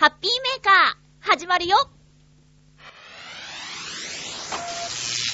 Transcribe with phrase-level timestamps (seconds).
[0.00, 1.76] ハッピーメーカー、始まるよ。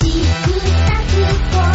[0.01, 1.74] チクタク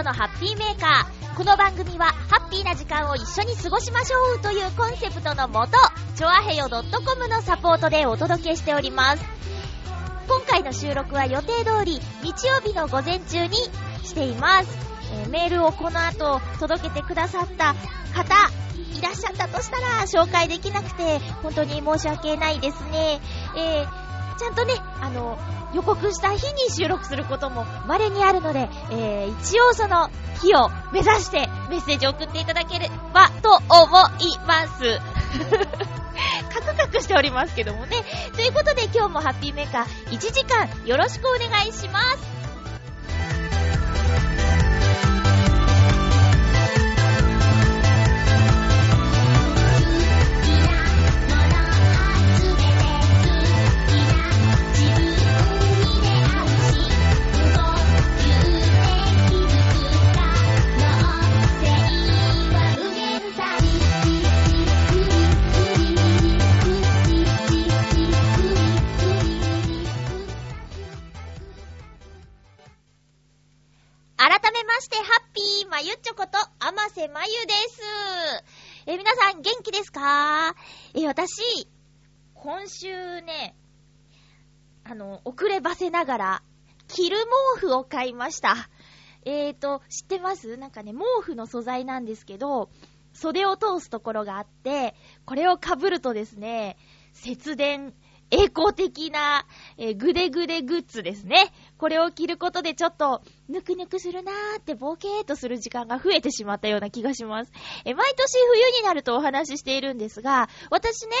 [0.00, 1.36] のハッピーメーカー。
[1.36, 5.72] この番組は、ハッピーな時間を一緒に過ごしましょうというコンセプトのもと、
[6.16, 9.24] ちょあへよ .com のサポートでお届けしております。
[10.26, 13.56] 今回の収録は予定通り、日曜日の午前中に
[14.02, 14.78] しています。
[15.14, 17.74] えーメールをこの後届けてくださった
[18.14, 18.50] 方、
[18.98, 23.20] いらっしゃったとしたら紹介できなくて、本当に申し訳ないですね。
[23.56, 24.12] えー
[24.42, 25.38] ちゃんとね、あの、
[25.72, 30.10] 予告した日に収録することも稀にあるので、えー、一応その
[30.42, 35.00] 日を目指してメッセージを送っていただければと思います。
[36.52, 38.04] カクカクしておりますけどもね。
[38.34, 42.31] ということで今日もハッピーメーカー1時間よろしくお願いします。
[80.94, 81.40] え、私、
[82.34, 83.56] 今週ね、
[84.84, 86.42] あの、遅ればせながら、
[86.86, 87.16] 着る
[87.56, 88.68] 毛布を買いました。
[89.24, 90.58] えーと、知ってます？
[90.58, 92.68] なんかね、毛布の素材なんですけど、
[93.14, 94.94] 袖を通すところがあって、
[95.24, 96.76] これを被るとですね、
[97.14, 97.94] 節電、
[98.30, 99.46] 栄光的な、
[99.78, 101.52] えーグデグデグッズですね。
[101.82, 107.50] これを着ることでちょっと、ぬくぬくするなーってボケーっとする時間が増えてしまったような気がします。
[107.84, 111.16] え、毎年冬になるとお話ししているんですが、私ね、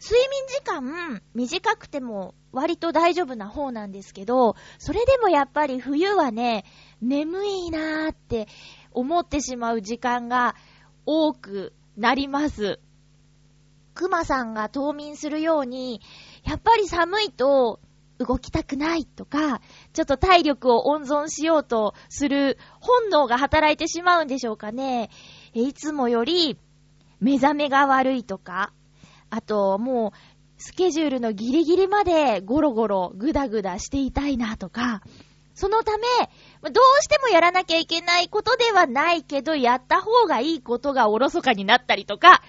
[0.00, 6.64] 睡眠時間短くても割と大丈夫な方なんですけど、それでもやっぱり冬はね、
[7.02, 8.46] 眠いなーって
[8.92, 10.54] 思ってしまう時間が
[11.04, 12.78] 多くなります。
[13.94, 16.00] 熊さんが冬眠するように、
[16.44, 17.80] やっぱり寒いと
[18.20, 19.62] 動きたくないとか、
[19.94, 25.08] ちょっと体力を温存しようとする本能が働いてしまうんでしょうかね。
[25.54, 26.58] いつもより
[27.18, 28.72] 目覚めが悪いとか、
[29.30, 30.18] あともう
[30.58, 35.02] スケジュールのギリギリまでゴロゴログダグダしていたいなとか、
[35.54, 36.04] そのため、
[36.70, 42.42] どうしてもやらなきゃいけないことではないけど、やった方がいいことがおろそかになったりとか、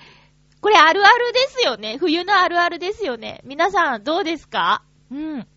[0.61, 1.97] これあるあるですよね。
[1.97, 3.41] 冬のあるあるですよね。
[3.43, 4.83] 皆さんどうですか？
[5.11, 5.47] うん。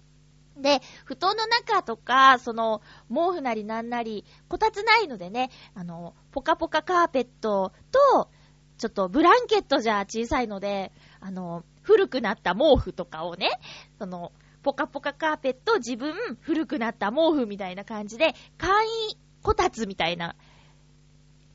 [0.56, 8.30] で、布団の中とか、その、毛布なりなんなり、こたつないのでね、あの、ポカポカカーペットと、
[8.78, 13.50] ちょっとブランケットじゃ小さいので、あの、古くなった毛布とかをね、
[13.98, 14.32] その、
[14.62, 20.36] ポカポカカーペット、自分、古くなった毛布みたいな感じで、簡易こたつみたいな、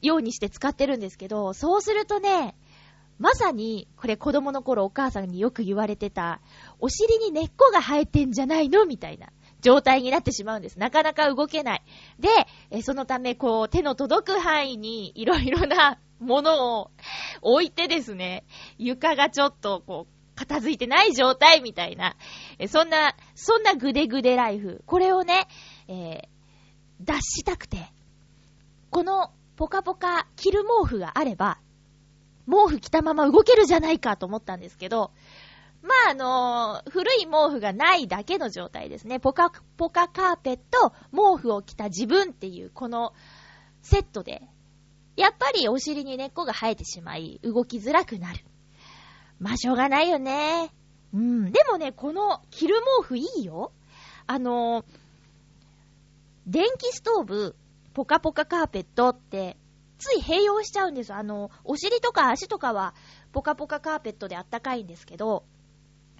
[0.01, 2.55] ようにして使ってるんですけど、そうするとね、
[3.19, 6.41] まさに、これ子供の頃お母さんによく言われてた、
[6.79, 9.27] お尻に根っこが生えてんじゃないのみたいな
[9.61, 10.79] 状態になってしまうんです。
[10.79, 11.83] なかなか動けない。
[12.19, 16.91] で、そのため、こう、手の届く範囲にいろいろな ものを
[17.41, 18.45] 置いてですね、
[18.77, 22.15] 床がちょっと、こう、片付いてない状態みたいな、
[22.67, 24.83] そんな、そんなグデグデライフ。
[24.85, 25.47] これをね、
[25.87, 26.39] えー
[27.01, 27.91] 脱したくて、
[28.89, 31.59] このポカポカ着る毛布があれば、
[32.49, 35.11] 毛布着たまま動けるじゃないかと思ったんですけど、
[35.81, 39.19] まあ、あのー古い毛布がないだけの状態ですね。
[39.19, 43.13] ポカポカカーペット、毛布を着た自分っていう、この
[43.81, 44.41] セットで、
[45.15, 48.43] やっぱりお尻に根っこが生えてしまい、動きづらくなる。
[49.39, 50.73] まあ、しょうがないよね。
[51.13, 51.51] うん。
[51.51, 53.71] でもね、この着る毛布いいよ。
[54.27, 54.85] あのー
[56.47, 57.55] 電気ストーブ、
[57.93, 59.55] ポカポカカーペットって、
[59.99, 61.13] つい併用しちゃうんです。
[61.13, 62.95] あの、お尻とか足とかは、
[63.31, 65.43] ポカポカカーペットであったかいんですけど、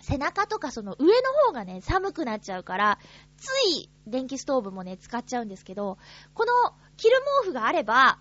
[0.02, 3.00] 背中とかその上の方がね、寒くなっちゃうから、
[3.38, 3.48] つ
[3.78, 5.98] い電気ストーブもね、使っちゃうんですけど、
[6.34, 6.54] この
[6.98, 8.20] 着る毛布があれば、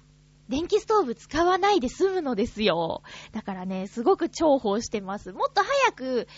[0.48, 3.02] 電気ストーブ使わないで済むのですよ。
[3.32, 5.32] だからね、すごく重宝してます。
[5.32, 6.28] もっと早く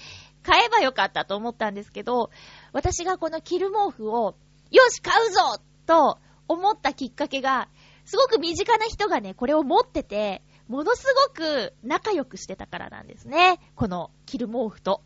[0.43, 2.31] 買えばよかったと思ったんですけど、
[2.73, 4.35] 私がこの着る毛布を、
[4.71, 6.19] よし、買うぞと
[6.49, 7.69] 思ったきっかけが、
[8.05, 13.59] すごく身近な人がね、これを持ってて、ものすごく仲良くしてたからなんですね。
[13.75, 15.03] この着る毛布と。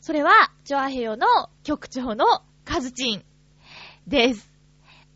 [0.00, 0.32] それは、
[0.64, 1.26] チョアヘヨの
[1.62, 2.26] 局長の
[2.64, 3.24] カズチン
[4.06, 4.52] です。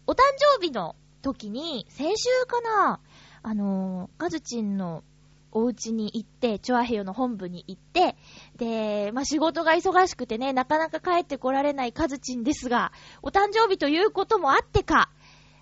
[0.07, 0.23] お誕
[0.59, 3.01] 生日の時に、先週かな、
[3.43, 5.05] あのー、カズチンの
[5.53, 8.17] お家に行って、チョアヘヨの本部に行って、
[8.57, 15.11] で、まあ、仕事が忙しくてね、なかなか帰ってこられないカズチンですが、お誕生日ということもあってか、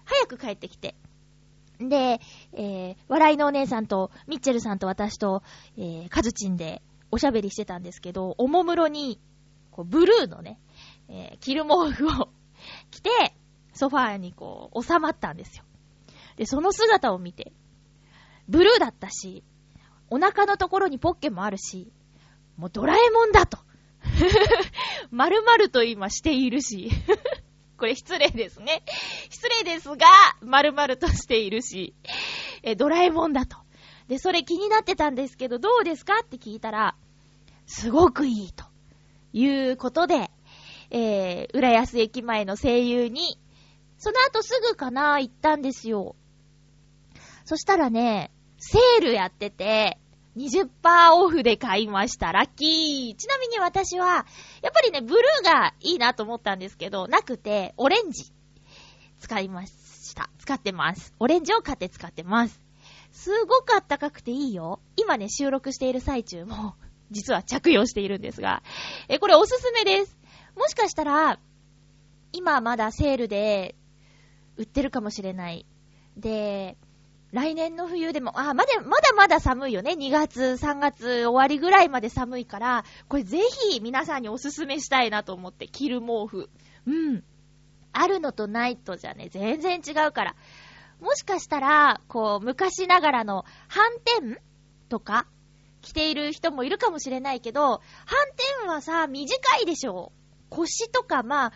[0.07, 0.95] 早く帰ってきて。
[1.79, 2.21] で、
[2.55, 5.43] えー、笑いのお姉さんと、ミッチェルさんと私と、
[5.77, 6.81] えー、カズチンで
[7.11, 9.21] おしゃべりしてたんですけど、おもむろに、
[9.71, 10.59] こう、ブルーのね、
[11.09, 12.31] えー、着る毛布を
[12.91, 13.11] 着て、
[13.75, 15.65] ソファーにこう、収まったんですよ。
[16.37, 17.53] で、その姿を見て、
[18.49, 19.45] ブルーだったし、
[20.09, 21.93] お腹のところにポッケもあるし、
[22.57, 23.59] もうドラえもんだと。
[25.11, 26.91] 丸々と今しているし。
[27.77, 28.83] これ失礼ですね。
[29.31, 30.07] 失礼ですが、
[30.41, 31.95] 丸々としているし、
[32.63, 33.59] え、ドラえもんだと。
[34.09, 36.97] で、それ気になってたんですけど、どうですかって聞いたら、
[37.67, 38.65] すごくいいと。
[39.33, 40.31] いうことで、
[40.91, 43.39] えー、浦安駅前の声優に、
[43.99, 46.17] その後すぐかな、行ったんですよ。
[47.45, 49.99] そしたらね、セールやってて、
[50.37, 50.69] 20%
[51.15, 52.31] オフで買いました。
[52.31, 53.17] ラッキー。
[53.17, 54.27] ちなみに私は、
[54.63, 58.33] やっぱりね、ブルーがいいなと思ったんですけど、なくて、オレンジ、
[59.19, 60.29] 使いました。
[60.39, 61.15] 使ってます。
[61.19, 62.61] オレンジを買って使ってます。
[63.13, 64.81] すごくあったかくていいよ。
[64.97, 66.75] 今ね、収録している最中も、
[67.11, 68.63] 実は着用しているんですが、
[69.09, 70.19] え、これおすすめです。
[70.55, 71.39] もしかしたら、
[72.33, 73.75] 今まだセールで
[74.59, 75.65] 売ってるかもしれない。
[76.17, 76.77] で、
[77.37, 79.91] 来年の冬でも、あ、まだ、まだまだ寒いよね。
[79.93, 83.39] 2月、3月終わりぐらいまで寒いから、これぜ
[83.71, 86.49] ひ皆さんにおすすめしたいなと思って、着る毛布。
[86.87, 87.23] うん。
[87.93, 90.35] あるのとないとじゃね、全然違うから。
[90.99, 94.41] もしかしたら、こう、昔ながらの反転
[94.89, 95.27] とか、
[95.83, 98.19] 着ている人もいるかもしれないけど、反
[98.63, 100.11] 転はさ、短いでしょ。
[100.49, 101.53] 腰とか、まあ、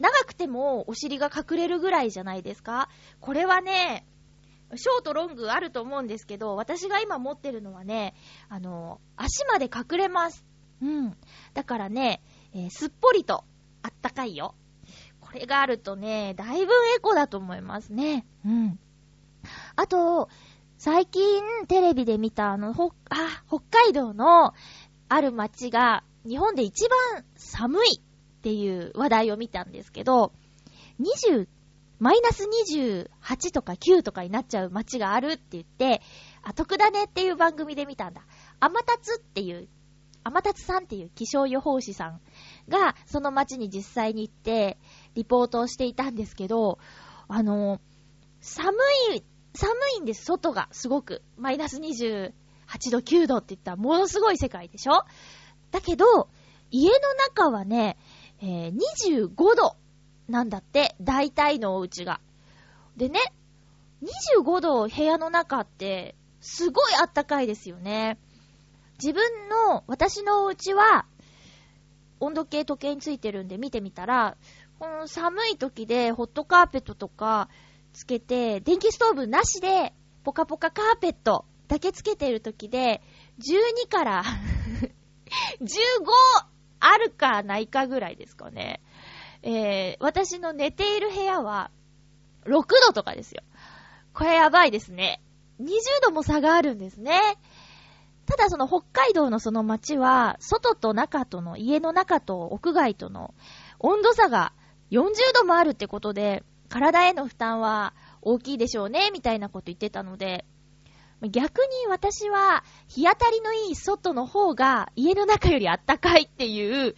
[0.00, 2.88] 長くてもお尻が隠れるぐらいじゃないですか。
[3.20, 4.04] これはね、
[4.76, 8.14] ショートロングあると思うんですけど、私が今持ってるのはね、
[8.48, 10.44] あの、足まで隠れます。
[10.82, 11.16] うん。
[11.54, 12.22] だからね、
[12.52, 13.44] えーすっぽりと
[13.82, 14.54] あったかいよ。
[15.20, 18.26] これがあるとね、だいぶエコだと思いますね。
[18.44, 18.78] うん。
[19.76, 20.28] あと、
[20.78, 24.54] 最近テレビで見たあの、ほ、あ、北海道の
[25.08, 28.00] ある町が日本で一番寒いっ
[28.42, 30.32] ていう話題を見たんですけど、
[32.00, 32.44] マイナス
[33.28, 36.00] 28とか9とかになっちゃう街があるって言って、
[36.42, 38.22] あ、得だねっていう番組で見たんだ。
[38.58, 39.68] アマタツっていう、
[40.24, 42.20] アマタツさんっていう気象予報士さん
[42.68, 44.78] が、その街に実際に行って、
[45.14, 46.78] リポートをしていたんですけど、
[47.28, 47.80] あの、
[48.40, 48.78] 寒
[49.14, 49.22] い、
[49.54, 51.22] 寒いんです、外が、すごく。
[51.36, 52.32] マイナス28
[52.90, 55.04] 度、9度って言ったらものすごい世界でしょ？
[55.70, 56.30] だけど、
[56.70, 57.98] 家の中はね、
[58.40, 59.76] えー25度
[60.30, 62.20] なんだって、大体のお家が。
[62.96, 63.20] でね、
[64.38, 68.18] 25度部屋の中って、すごいあったかいですよね。
[69.02, 71.06] 自分の、私のお家は、
[72.20, 74.36] 温度計時計についてるんで見てみたら、
[74.78, 77.48] この寒い時でホットカーペットとか
[77.92, 83.02] つけて、電気ストーブなしで、ポカポカカーペットだけつけてる時で、
[83.38, 84.24] 12から
[85.60, 85.66] 15
[86.80, 88.80] あるかないかぐらいですかね。
[89.42, 91.70] えー、私の寝ている部屋は、
[92.44, 93.42] 6度とかですよ。
[94.12, 95.22] これやばいですね。
[95.60, 95.66] 20
[96.02, 97.18] 度も差があるんですね。
[98.26, 103.34] ただその北海道のその街は、外と中との、家の中と屋外との
[103.78, 104.52] 温度差が
[104.90, 110.44] 40度もあるってことで、体への負担は大きいでしょうね、みたいなこと言ってたので、
[111.28, 116.94] 逆に私は日当たりのいい外の方が家の中よりあったかいっていう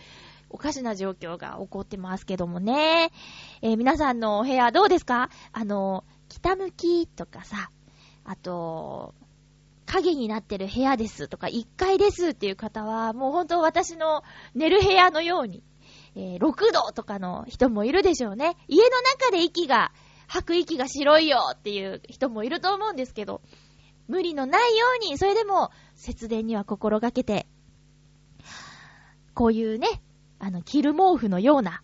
[0.53, 3.11] おかしな状況が起こってますけどもね。
[3.63, 5.31] えー皆さんのお部屋どうですか？
[5.53, 7.71] あの、北向きとかさ、
[8.25, 9.15] あと、
[9.87, 14.23] 影になってる部屋ですとか、1階ですっていう方は、もう本当私の
[14.55, 15.65] 寝る部屋のように、
[16.15, 18.57] えー6度とかの人もいるでしょうね。
[18.69, 19.91] 家の中で息が、
[20.29, 23.43] 吐く息が白いよっていう人もいると思うんですけど、
[24.09, 27.47] 無理のないように、それでも節電には心がけて、
[29.35, 29.89] こういうね、
[30.45, 31.83] あの、着る毛布のような、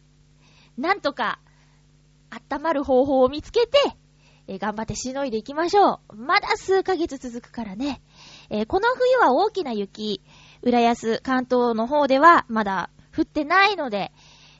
[0.77, 1.39] なんとか、
[2.51, 3.79] 温まる方法を見つけて、
[4.49, 6.17] え頑張ってしのいでいきましょう。
[6.17, 8.03] まだ数ヶ月続くからね。
[8.51, 10.23] えーこの冬は大きな雪、
[10.63, 14.11] 浦安、関東の方ではまだ降ってないので、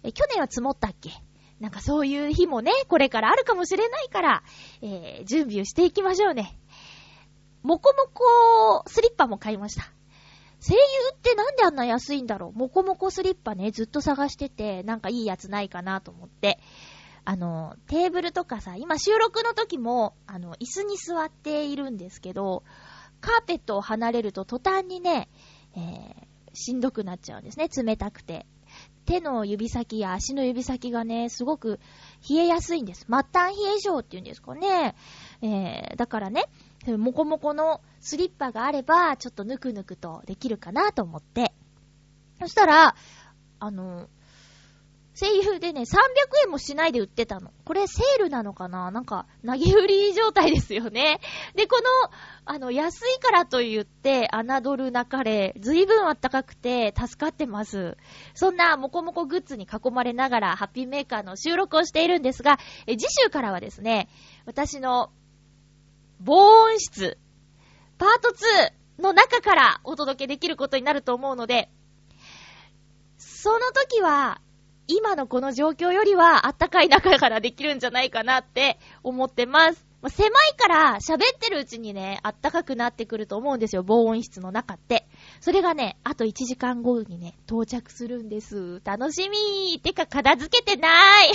[0.05, 1.11] えー去年は積もったっけ？
[1.59, 4.43] なんかそういう日もね、これからあるかもしれないから、
[4.81, 6.57] えー準備をしていきましょうね。
[7.65, 9.91] もこもこスリッパも買いました。
[10.61, 10.81] 声優
[11.15, 12.59] ってなんであんな安いんだろう？
[12.59, 16.59] もこもこスリッパね、ずっと探してて、なんかいいやつないかなと思って。
[17.25, 22.65] あの、テーブルとかさ、今収録の時も、あの、椅子に座っているんですけど、
[23.21, 25.29] カーペットを離れると途端にね、
[25.77, 26.25] えー、
[26.55, 28.47] しんどくなっちゃうんですね、冷たくて。
[29.05, 31.81] 手の指先や足の指先がね、すごく
[32.29, 33.07] 冷えやすいんです。
[33.09, 34.95] 末端冷え性っていうんですかね。
[35.43, 36.45] えー、だからね、
[36.89, 41.53] でもこもこのスリッパがあれば、ちょっとぬくぬくとできるかなと思って。
[42.41, 42.95] そしたら、
[43.61, 44.09] あの、
[45.15, 45.85] 声優でね、300
[46.45, 47.51] 円もしないで売ってたの。
[47.67, 48.91] これセールなのかな？
[48.91, 51.21] なんか、投げ売り状態ですよね。
[51.57, 52.11] で、この、
[52.47, 57.99] あの、安いからと言って、侮るなかれ、ずいぶんあったかくて、助かってます。
[58.33, 64.09] そんな、もこもこグッズに囲まれながら、ハッピーメーカーの収録をしているんですが、え次週からはですね、
[64.47, 65.11] 私の、
[66.21, 67.19] 防音室、
[67.97, 68.31] パート
[68.99, 71.71] 2の中からお届けできることになると思うので、
[73.19, 74.41] その時は、
[74.89, 79.87] 今のこの状況よりはあったかい中からできるんじゃないかなって思ってます。
[80.09, 85.07] 狭いから喋ってるうちにね、あったかくなってくると思うんですよ、防音室の中って。
[85.41, 88.81] それがね、あと1時間後にね、到着するんです。
[88.85, 90.89] 楽しみーてか、片付けてな
[91.25, 91.33] い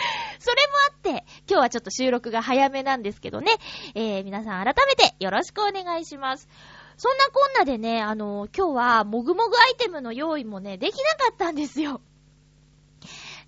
[0.38, 3.52] それもあって、今日はちょっと収録が早めなんですけどね、
[3.94, 6.48] えー、皆さん改めてよろしくお願いします。
[6.96, 12.00] そんなこんなでね、あの今日はもぐもぐアイテムの用意もね、できなかったんですよ。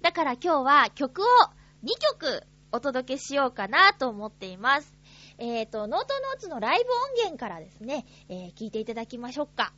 [0.01, 1.25] だから今日は曲を
[1.85, 4.93] 2曲お届けしようかなと思っています。
[5.39, 9.73] えーと、ノートノーツのライブ音源からですね、えー聞いていただきましょうか。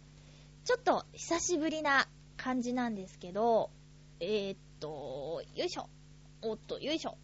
[0.64, 3.70] ちょっと久しぶりな感じなんですけど、
[4.20, 5.88] えーと、よいしょ。
[6.46, 7.16] おっと、よいしょ。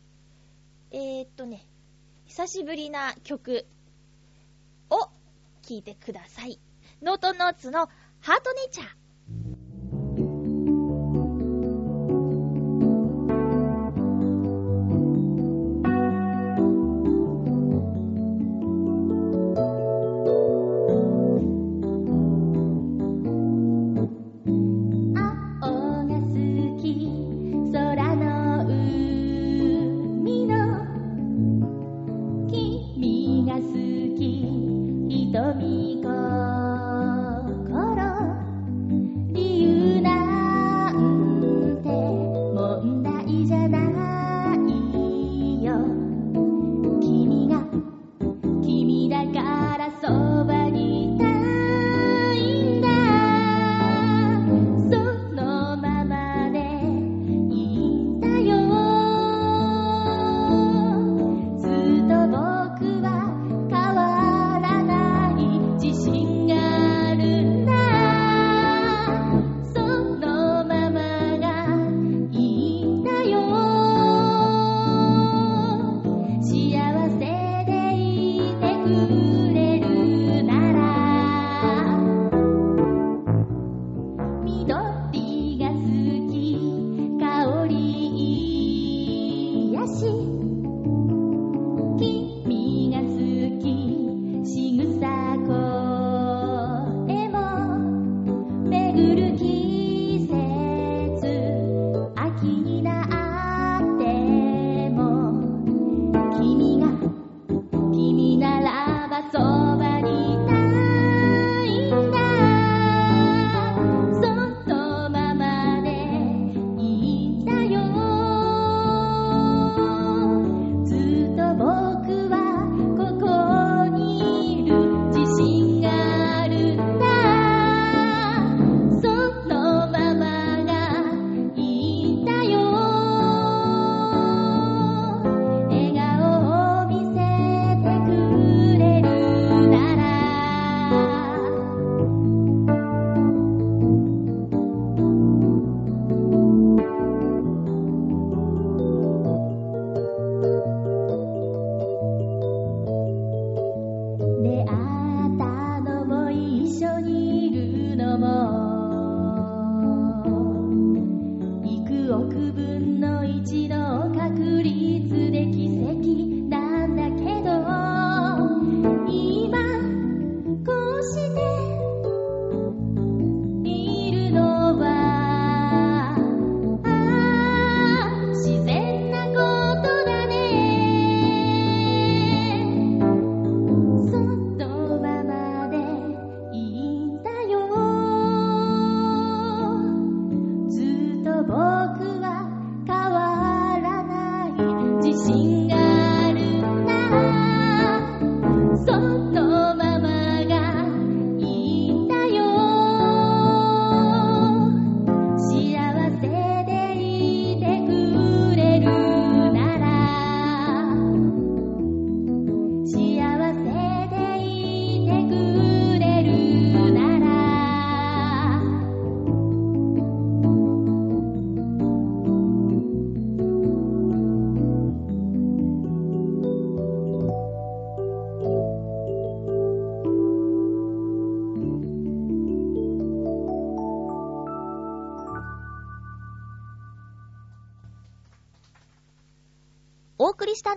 [0.90, 1.66] えーっとね、
[2.24, 3.66] 久しぶりな曲
[4.88, 5.10] を聴
[5.70, 6.58] いてください。
[7.02, 7.80] ノートノーツの
[8.20, 8.99] ハートネイチャー。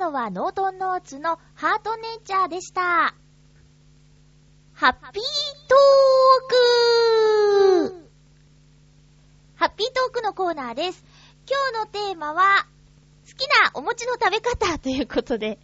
[0.04, 3.16] のはノートンノーツのハートネイチャーでした。
[4.74, 5.24] ハッピー
[5.70, 8.06] トーク
[9.56, 11.06] ハッピートークのコーナーです。
[11.48, 12.68] 今日のテーマは、
[13.26, 15.58] 好きなお餅の食べ方ということで。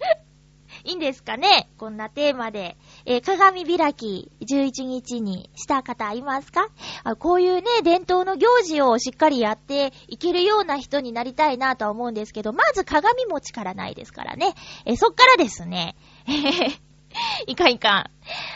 [0.84, 1.70] いいんですかね？
[1.78, 2.76] こんなテーマで。
[3.06, 6.68] えー鏡開き11日にした方いますか？
[7.04, 14.54] あこういうね、伝統の行事をしっかりやっていけるような人になりたいなとは思うんですけど、まず鏡餅からないですからね。
[14.84, 15.96] えそっからですね。
[17.46, 18.10] いかんいかん。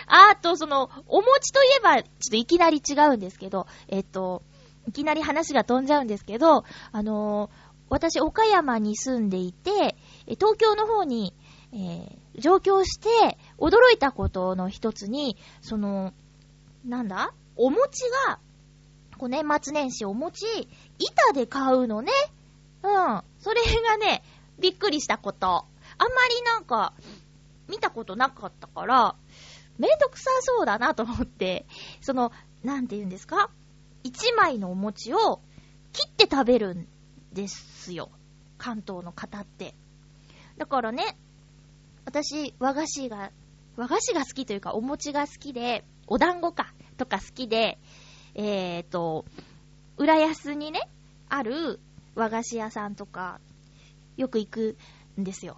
[0.07, 4.43] あと、その、お餅といえば、ちょっといきなり違うんですけど、えっと、
[4.87, 9.97] いきなり話が飛んじゃうんですけど、あのー私、岡山に住んでいて、
[10.39, 11.35] 東京の方に、
[11.73, 16.13] えー上京して、驚いたことの一つに、その、
[16.85, 17.35] なんだ？
[17.57, 18.39] お餅が、
[19.19, 20.47] こう年末年始お餅、
[20.99, 22.11] 板で買うのね。
[22.83, 23.23] うん。
[23.39, 24.23] それがね、
[24.59, 25.47] びっくりしたこと。
[25.47, 26.95] あんまりなんか、
[27.69, 29.15] 見たことなかったから、
[29.79, 31.67] めんどくさそうだなと思って、
[32.01, 32.33] その、
[32.65, 33.51] なんて言うんですか？
[34.03, 35.41] 一枚のお餅を
[35.93, 36.89] 切って食べるん
[37.33, 38.11] ですよ。
[38.57, 39.75] 関東の方って。
[40.57, 41.19] だからね、
[42.07, 43.31] 私、和菓子が、
[43.81, 47.79] 和菓子が好きというか、お餅が好きで、お団子か、とか好きで、
[48.35, 49.25] えーと、
[49.97, 50.87] 浦安にね、
[51.31, 51.81] ある
[52.15, 53.41] 和菓子屋さんとか、
[54.19, 54.77] よく行く
[55.19, 55.57] んですよ。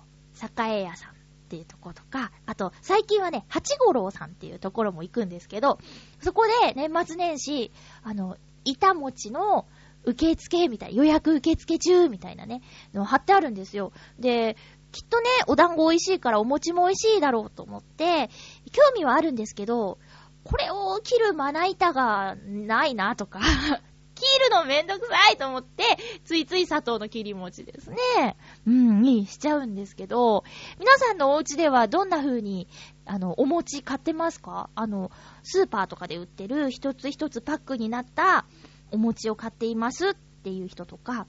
[0.57, 1.15] 栄屋さんっ
[1.49, 5.81] ていうとことか、あと、最近はね、八五郎さんっていうところも行くんですけど、
[6.21, 7.73] そこで年末年始、
[8.05, 9.67] あの、板餅の
[10.05, 12.63] 受付みたい、予約受付中みたいなね、
[12.95, 13.93] の貼ってあるんですよ。
[14.21, 14.57] で、
[14.93, 18.29] きっとね、お団子美味しいからお餅も美味しいだろうと思って、
[18.71, 19.99] 興味はあるんですけど、
[20.45, 23.41] これを切るまな板がないなとか、
[24.15, 25.85] 切るのめんどくさいと思って、
[26.25, 28.37] ついつい砂糖の切り餅ですね。
[28.67, 30.45] うん、にしちゃうんですけど、
[30.79, 32.69] 皆さんのお家ではどんな風に、
[33.07, 34.69] あの、お餅買ってますか？
[34.75, 35.11] あの、
[35.43, 38.45] スーパーとかで売ってる一つ一つパックになった
[38.91, 41.27] お餅を買っていますっていう人とか、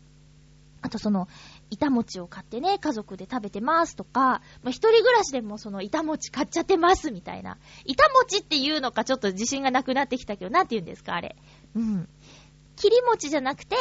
[0.83, 1.27] あとその、
[1.73, 7.57] 板餅を買ってね、家族で食べてますとか、まあ、一人暮らしでもその板餅買っちゃってますみたいな。
[7.85, 11.35] 板餅っていうのかちょっと自信がなくなってきたけど、なんて言うんですかあれ。
[11.75, 12.07] うん。
[12.75, 13.75] 切り餅じゃなくて、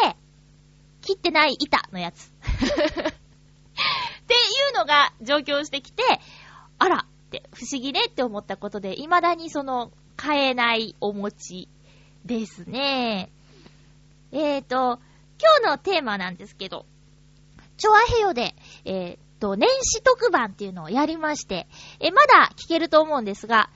[1.03, 2.27] 切ってない板のやつ。
[2.27, 2.31] っ
[4.25, 4.39] てい
[4.75, 6.03] うのが上京してきて、
[6.79, 11.69] あらって不思議ねって思ったことで、未だにその、買えないお餅
[12.25, 13.31] ですね。
[14.31, 15.01] えーと、
[15.41, 16.87] 今日のテーマなんですけど、
[17.83, 21.67] チョアヘヨで、えーと、年始特番っていうのをやりまして、
[21.99, 23.71] えーまだ聞けると思うんですが、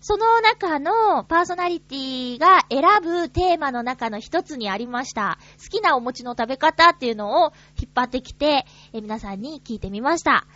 [0.00, 10.46] その中のパーソナリティが選ぶテーマの中の一つにありました、好きなお餅の食べ方っていうのを引っ張ってきて、えー皆さんに聞いてみました。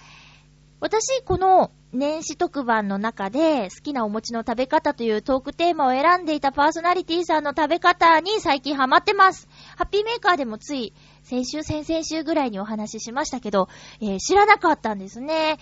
[0.80, 9.48] 私、この年始特番の中で好きなお餅の食べ方というトークテーマを選んでいたパーソナリティさんの食べ方に最近ハマってます。
[9.76, 10.92] ハッピーメーカーでもつい
[11.24, 13.68] 先週、先々週ぐらいにお話ししましたけど、
[14.00, 15.58] えー知らなかったんですね。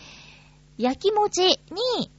[0.77, 2.11] 焼き餅に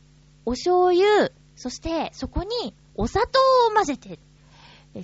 [0.46, 4.20] お醤油、そしてそこにお砂糖を混ぜて、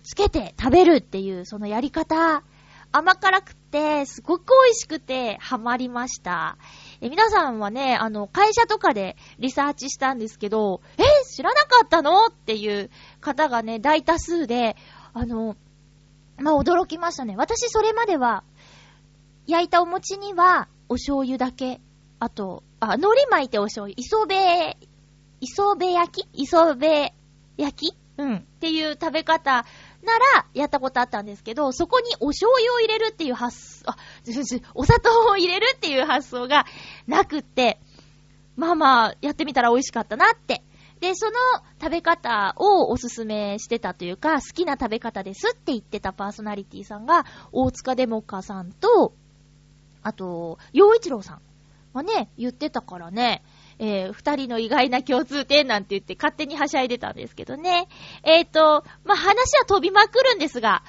[0.03, 2.43] つけて食べるっていうそのやり方、
[2.91, 6.57] 甘辛くて、すごく美味しくて、ハマりました。
[7.01, 12.25] え皆さんはね、あの、会社とかでリサーチしたんですけど、え知らなかったの？
[12.27, 12.89] っていう
[13.21, 14.75] 方がね、大多数で、
[15.13, 15.55] あの、
[16.39, 17.35] まあ、驚きましたね。
[17.37, 18.43] 私それまでは、
[19.47, 21.81] 焼いたお餅にはお醤油だけ、
[22.19, 24.77] あと、あ、海苔巻いてお醤油、磯辺、
[25.41, 27.13] 磯辺焼き磯辺
[27.57, 27.97] 焼き？
[28.17, 28.35] うん。
[28.37, 29.65] っていう食べ方
[30.03, 33.97] ならやったことあったんですけど、そこにお醤油を入れるっていう発想、あ、
[34.75, 36.65] お砂糖を入れるっていう発想が
[37.07, 37.79] なくって、
[38.55, 40.63] まあまあ、やってみたら美味しかったなって。
[40.99, 41.31] で、その
[41.81, 49.13] 食べ方をおすすめしてたというか、好きな食べ方ですって言ってたパーソナリティさんが、大塚デモカさんと、
[50.03, 51.41] あと、洋一郎さん
[51.93, 53.43] はね、言ってたからね、
[53.79, 57.87] えー、二人の意外な共通点なんて言って勝手にはしゃいでたんですけどね。
[58.23, 60.83] えーと、まあ、話は飛びまくるんですが、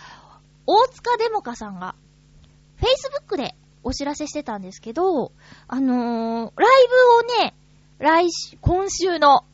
[0.67, 1.95] 大塚デモカさんが、
[2.81, 5.33] Facebook でお知らせしてたんですけど、
[5.69, 6.71] あのー、ライ
[7.37, 7.55] ブをね、
[7.99, 9.45] 来週、今週の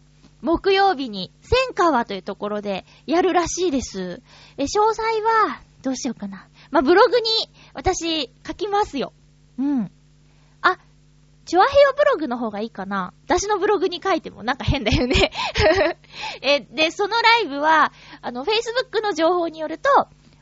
[0.46, 4.22] 木曜日に、千川というところでやるらしいです。
[4.56, 6.46] え、詳細は、どうしようかな。
[6.70, 7.26] まあ、ブログに
[7.74, 9.12] 私書きますよ。
[9.59, 9.90] うん。
[10.62, 10.78] あ、
[11.46, 15.32] チョアヘヨブログの方がいいかな私のブログに書いてもなんか変だよね。
[16.42, 19.90] え、で、そのライブは、あの、Facebook の情報によると、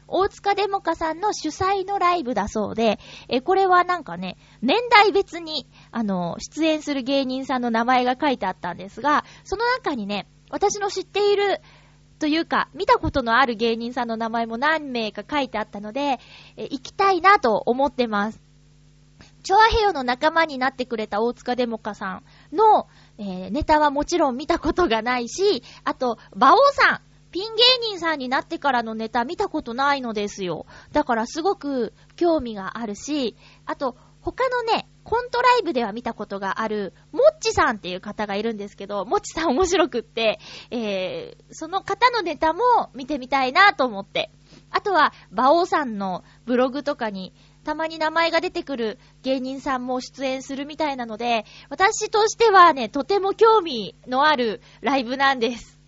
[0.06, 11.60] 大塚デモカさんの主催のライブだそうで、え、これはなんかね、年代別に、あの、出演する芸人さんの名前が書いてあったんですが、その中にね、私の知っている、
[12.18, 16.18] というか、見たことのある芸人さんの名前も何名か書いてあったので、
[16.56, 18.40] え、行きたいなと思ってます。
[19.44, 30.66] チョアヘヨの仲間になってくれた大塚デモカさんの、えーネタはもちろん見たことがないし、あと、馬王さん、ピン芸人さんになってからのネタ見たことないのですよ。
[30.92, 40.40] だからすごく興味があるし、あと、他のね、コントライブでは見たことがある、もっちさんっていう方がいるんですけど、もっちさん面白くって、
[40.70, 42.60] えー、その方のネタも
[42.94, 44.30] 見てみたいなと思って。
[44.70, 55.78] あとは、馬王さんのブログとかに、たまに名前が出てくる芸人さんも出演するみたいなので、私としてはね、とても興味のあるライブなんです。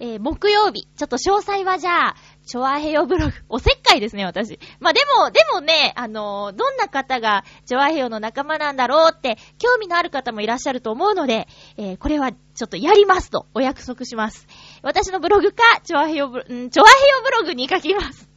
[0.00, 0.88] えー木曜日。
[0.96, 2.16] ちょっと詳細はじゃあ、
[2.50, 3.32] チョアヘヨブログ。
[3.48, 4.58] おせっかいですね、私。
[4.80, 14.48] まあ、でも、でもね、あのーどんな方がチョアヘヨの仲間なんだろうって、興味のある方もいらっしゃると思うので、えーこれはちょっとやりますと、お約束します。
[14.82, 18.28] 私のブログか、チョアヘヨブログ、んチョアヘヨブログに書きます。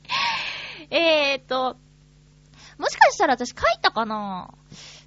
[0.88, 1.76] えーっと、
[2.78, 4.48] もしかしたら私書いたかな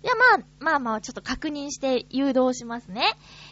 [0.02, 3.04] いや、まあ、まあまあ、ちょっと確認して誘導しますね。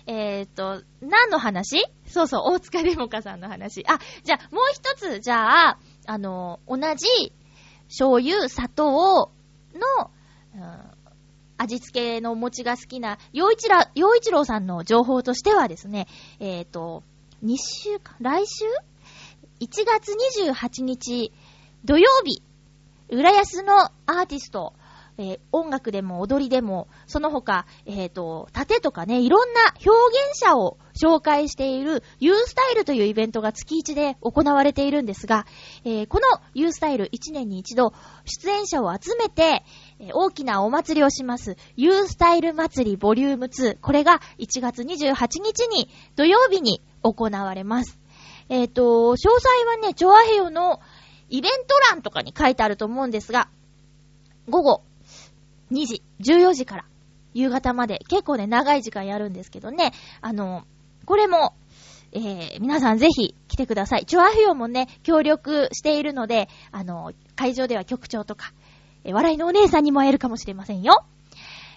[0.07, 1.85] えーっと、何の話？
[2.07, 3.83] そうそう、大塚デモカさんの話。
[3.87, 7.33] あ、じゃあ、もう一つ、じゃあ、あの、同じ、
[7.89, 9.31] 醤油、砂糖
[9.73, 10.11] の、
[10.55, 10.97] うん
[11.59, 16.07] 味付けのお餅が好きな、洋一郎、洋一郎さんの情報としてはですね、
[16.39, 17.03] えーっと、
[17.43, 18.65] 2週間、来週
[19.59, 20.11] ?1 月
[20.45, 21.33] 28日、
[21.83, 22.43] 土曜日、
[23.09, 24.73] 浦安のアーティスト、
[25.17, 29.89] えー音楽でも踊りでも、その他、えっ、と、盾とかね、いろんな表
[30.30, 35.45] 現者を紹介している U スタイルというイベントが月1で行われているんですが、
[35.84, 37.93] えーこの U スタイル1年に一度、
[38.25, 39.63] 出演者を集めて、
[40.13, 41.58] 大きなお祭りをします。
[41.75, 43.80] U スタイル祭りボリューム2。
[43.82, 47.97] これが1月28日に土曜日に行われます。
[48.49, 50.80] えっ、と、詳細はね、チョアヘヨの
[51.30, 53.49] イベント欄とかに書いてあると思うんですが、
[54.49, 54.84] 午後
[55.71, 56.86] 2時、14時から
[57.34, 60.63] 夕方まで結構ね、長い時間やるんですけどね、あの、
[61.06, 61.53] これも、
[62.12, 64.06] えー、皆さんぜひ来てください。
[64.06, 68.53] チョアヘヨもね、協力しているので、あの、会場では局長とか、
[69.03, 71.06] えー笑いのお姉さんにも会えるかもしれませんよ。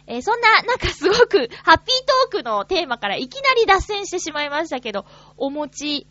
[0.07, 5.05] えーそんな、なんかすごく、ハッピートークのテーマからいきなり脱線してしまいましたけど、
[5.37, 6.07] お餅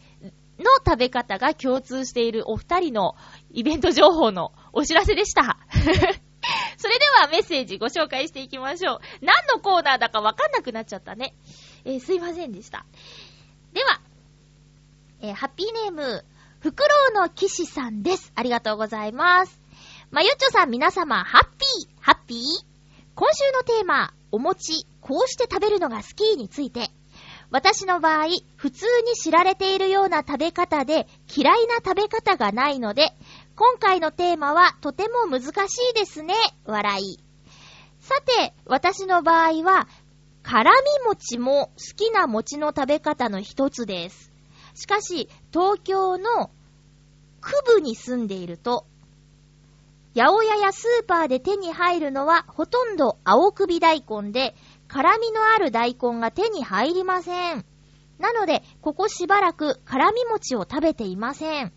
[0.60, 3.16] の食べ方が共通しているお二人の
[3.52, 5.58] イベント情報のお知らせでした。
[6.78, 9.00] それではメッセージご紹介していきましょう。
[9.22, 11.34] 何のコーナーだかわかんなくなっちゃったね。
[11.86, 12.86] えーすいませんでした。
[13.74, 14.02] では、
[15.22, 16.26] えーハッピーネーム、
[16.60, 18.32] フクロウの騎士さんです。
[18.36, 19.62] ありがとうございます。
[20.12, 22.40] まゆっちょさん皆様、ハッピー、ハッピー？
[23.16, 26.90] 今週のテーマ、お餅、こうして食べるのが好きについて、
[27.52, 33.14] 私の場合、普通に知られているような食べ方で嫌いな食べ方がないので、
[33.60, 36.34] 今回のテーマはとても難しいですね。
[36.64, 37.20] 笑い。
[38.00, 39.90] さて、私の場合は、
[40.44, 44.32] 辛み餅も好きな餅の食べ方の一つです。
[44.76, 46.52] しかし、東京の
[47.42, 48.86] 区部に住んでいると、
[50.16, 54.56] 八百屋やスーパーで手に入るのはほとんど青首大根で、
[54.88, 57.66] 辛みのある大根が手に入りません。
[58.20, 61.74] なので、ここしばらく辛み餅を食べていません。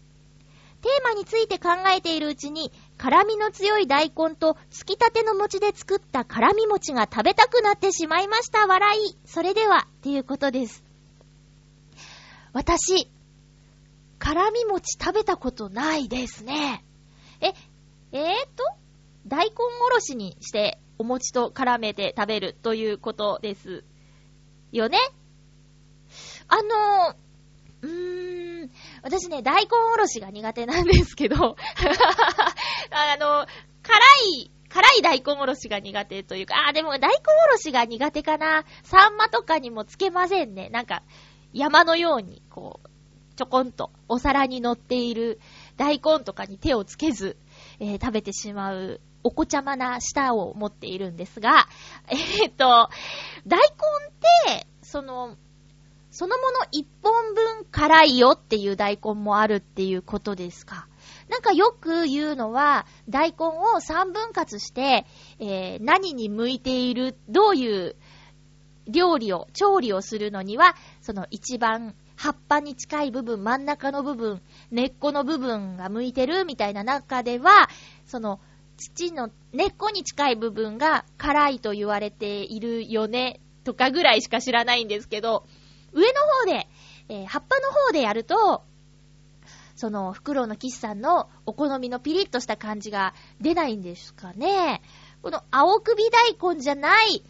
[0.83, 8.67] テーマについて考えているうちに、辛みの強い大根とつきたての餅で作った辛み餅が食べたくなってしまいました。
[8.67, 9.17] 笑い。
[9.25, 10.85] それでは、っていうことです。
[12.53, 13.09] 私、
[14.19, 16.85] 辛み餅食べたことないですね。
[17.41, 17.53] え、
[18.13, 18.25] えー
[18.57, 18.65] と、
[19.27, 19.55] 大根
[19.87, 23.85] おろしにしてお餅と絡めて食べるということです。
[24.73, 24.99] よね？
[26.49, 27.17] あの
[27.83, 28.32] うーん、
[29.03, 33.47] 私ね、大根おろしが苦手なんですけど、 あの、
[33.83, 33.99] 辛
[34.37, 37.07] い、辛い大根おろしが苦手というか、あ、でも大根
[37.47, 38.65] おろしが苦手かな。
[38.83, 40.69] サンマとかにもつけませんね。
[40.71, 41.03] なんか、
[41.53, 42.89] 山のように、こう、
[43.35, 45.41] ちょこんとお皿に乗っている
[45.77, 47.37] 大根とかに手をつけず、
[47.81, 51.69] えー食べてしまうお子ちゃまな舌を持っているんですが、
[52.09, 52.89] えーっと、
[53.47, 55.37] 大根って、その、
[56.13, 60.87] そのもの一本分辛いよっていう大根もあるっていうことですか？
[61.29, 65.07] なんかよく言うのは、大根を三分割して、
[65.39, 67.97] えー何に向いている、どういう
[68.87, 77.71] 料理を、調理をするのには、その一番葉っぱに近い部分、真ん中の部分、根っこの部分が向いてるみたいな中では、
[78.05, 78.39] その、
[78.77, 85.47] 土の根っこに近い部分が辛いと言われているよね、とかぐらいしか知らないんですけど、
[85.93, 86.69] 上の方で、
[87.09, 88.65] えー葉っぱの方でやると、
[89.75, 94.83] その、フクロウのキスさんのお好みのピリッとした感じが出ないんですかね。
[95.23, 97.25] この青首大根じゃない、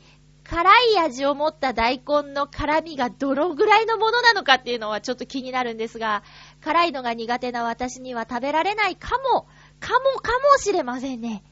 [0.44, 6.22] 辛い味を持った大根の辛みがどのぐらいのものなのかっていうのはちょっと気になるんですが、
[6.60, 9.46] 辛いのが苦手な私には食べられないかも、
[9.80, 11.44] かも、かもしれませんね。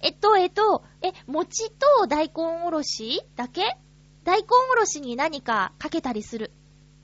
[0.00, 3.78] えっと、えっと、え、餅と大根おろしだけ
[4.26, 6.50] 大根おろしに何かかけたりする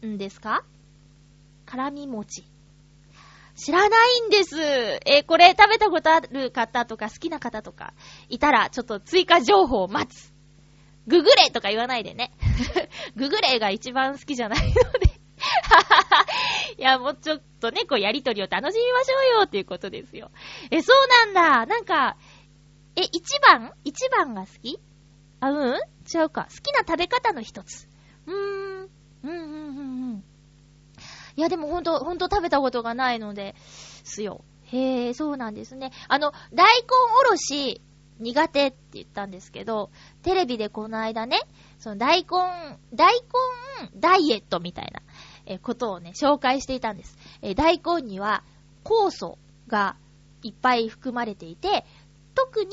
[0.04, 0.64] んですか？
[1.66, 2.44] 辛み餅。
[3.54, 4.60] 知らないんです。
[4.60, 7.94] えーこれ食べたことある方とか好きな方とか
[8.28, 10.32] いたら、ちょっと追加情報を待つ。
[11.06, 12.32] ググレとか言わないでね。
[13.14, 15.20] ググレが一番好きじゃないので。
[16.78, 20.30] いや、もうちょっとね、こうやりとりを楽しみましょうよっていうことですよ。
[20.70, 21.66] え、そうなんだ。
[21.66, 22.16] なんか、
[22.96, 23.72] え、一番？
[23.84, 24.80] 一番が好き？
[25.42, 25.74] あ、うん？
[25.74, 26.44] 違うか。
[26.44, 27.88] 好きな食べ方の一つ。
[28.26, 28.88] うーん。
[29.24, 29.78] うん、うん、うん、
[30.12, 30.24] うん。
[31.36, 33.56] いや、でもほんと、ほんと食べたことがないので、
[34.04, 34.44] すよ。
[34.66, 35.90] へえ、そうなんですね。
[36.08, 36.86] あの、大根
[37.20, 37.80] おろし、
[38.20, 39.90] 苦手って言ったんですけど、
[40.22, 41.40] テレビでこの間ね、
[41.80, 42.28] その大根、
[42.94, 45.02] 大根ダイエットみたいな、
[45.46, 47.18] えことをね、紹介していたんです。
[47.42, 48.44] え大根には
[48.84, 49.96] 酵素が
[50.42, 51.84] いっぱい含まれていて、
[52.36, 52.70] 特に、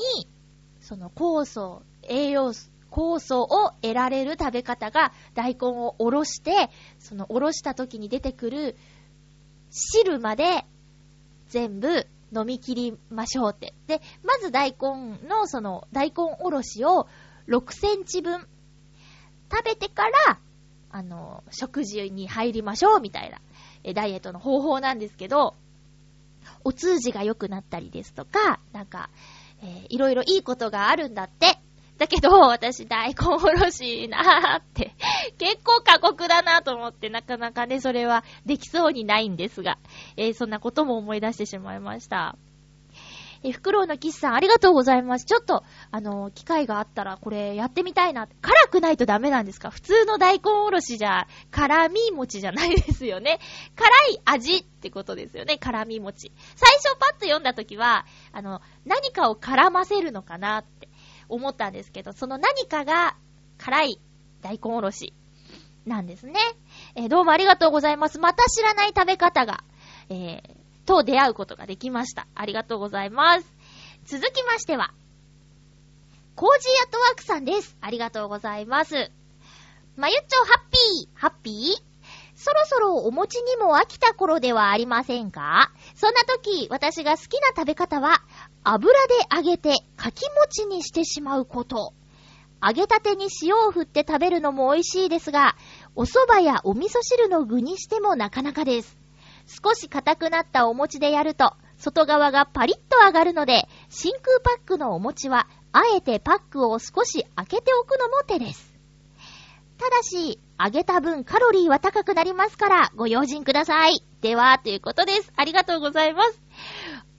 [0.80, 8.76] その酵素、栄養素、酵素を得られる食べ方が大根をおろして、そのおろした時に出てくる
[9.70, 10.64] 汁まで
[11.48, 13.74] 全部飲み切りましょうって。
[13.86, 17.06] で、まず大根のその大根おろしを
[17.48, 18.46] 6センチ分
[19.50, 20.38] 食べてから、
[20.92, 23.38] あの、食事に入りましょうみたいな
[23.82, 25.54] えダイエットの方法なんですけど、
[26.64, 29.10] お通じが良くなったりですとか、なんか、
[29.62, 31.58] えーいろいろいいことがあるんだって。
[32.00, 34.94] だけど、私大根おろしなーって、
[35.38, 39.76] 結構過酷だなと思って、なかなかね、それはできそうにないんですが、
[40.16, 42.36] えーそんなことも思い出してしまいました。
[43.42, 45.24] え、フクロウのキスさん、ありがとうございます。
[45.24, 48.28] ちょっと、あの機会があったら、これやってみたいな。
[48.42, 49.70] 辛くないとダメなんですか？
[49.70, 53.38] 普通の大根おろしじゃ、辛み餅じゃないですよね。
[53.76, 56.32] 辛い味ってことですよね、辛み餅。
[56.54, 60.89] 最初パッと読んだ時は、あの、何かを絡ませるのかなって
[61.30, 63.16] 思ったんですけど、その何かが
[63.58, 64.00] 辛い
[64.42, 65.14] 大根おろし
[65.86, 66.34] なんですね。
[66.94, 68.18] えーどうもありがとうございます。
[68.18, 69.64] また知らない食べ方が、
[70.08, 70.40] えー、
[70.86, 72.26] と出会うことができました。
[72.34, 73.46] ありがとうございます。
[74.04, 74.92] 続きましては、
[76.34, 77.76] コージーアットワークさんです。
[77.80, 79.10] ありがとうございます。
[79.96, 81.90] まゆっちょハッピー、ハッピー？
[82.34, 85.70] そろそろお餅にも飽きた頃ではありませんか？
[85.94, 88.22] そんな時、私が好きな食べ方は、
[88.62, 91.94] 油で揚げてかき餅にしてしまうこと。
[92.62, 95.56] 揚げたてに塩を振って食べるのも美味しいですが、
[95.96, 98.98] お蕎麦やお味噌汁の具にしてもなかなかです。
[99.46, 108.78] 少し硬くなったお餅でやると、外側がパリッと揚がるので、真空パックのお餅は、あえてパックを少し開けておくのも手です。
[109.78, 114.04] ただし、揚げた分カロリーは高くなりますから、ご用心ください。
[114.20, 115.32] では、ということです。
[115.34, 116.42] ありがとうございます。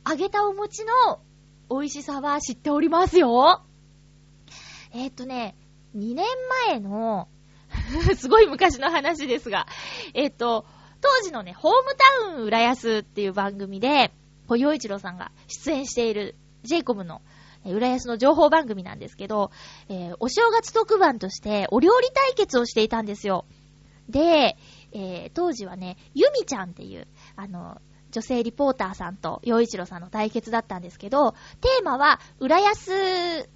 [0.07, 1.19] 揚げたお餅の
[1.71, 3.61] 美味しさは知っておりますよ。
[4.93, 5.55] えーっとね、
[5.95, 6.25] 2年
[6.67, 7.29] 前の、
[8.17, 9.67] すごい昔の話ですが、
[10.13, 10.65] えっと、
[10.99, 11.95] 当時のね、ホーム
[12.27, 14.11] タウン浦安っていう番組で、
[14.47, 17.21] 小洋一郎さんが出演している j イコムの
[17.65, 19.51] 浦安の情報番組なんですけど、
[19.87, 23.45] えーお正月特番としてお料理対決をしていたんですよ。
[24.09, 24.57] で、
[24.91, 27.07] えー当時はね、ゆみちゃんっていう、
[27.37, 33.49] あの、女性リポーターさんと洋一郎さんの対決だったんですけど、テーマは、浦安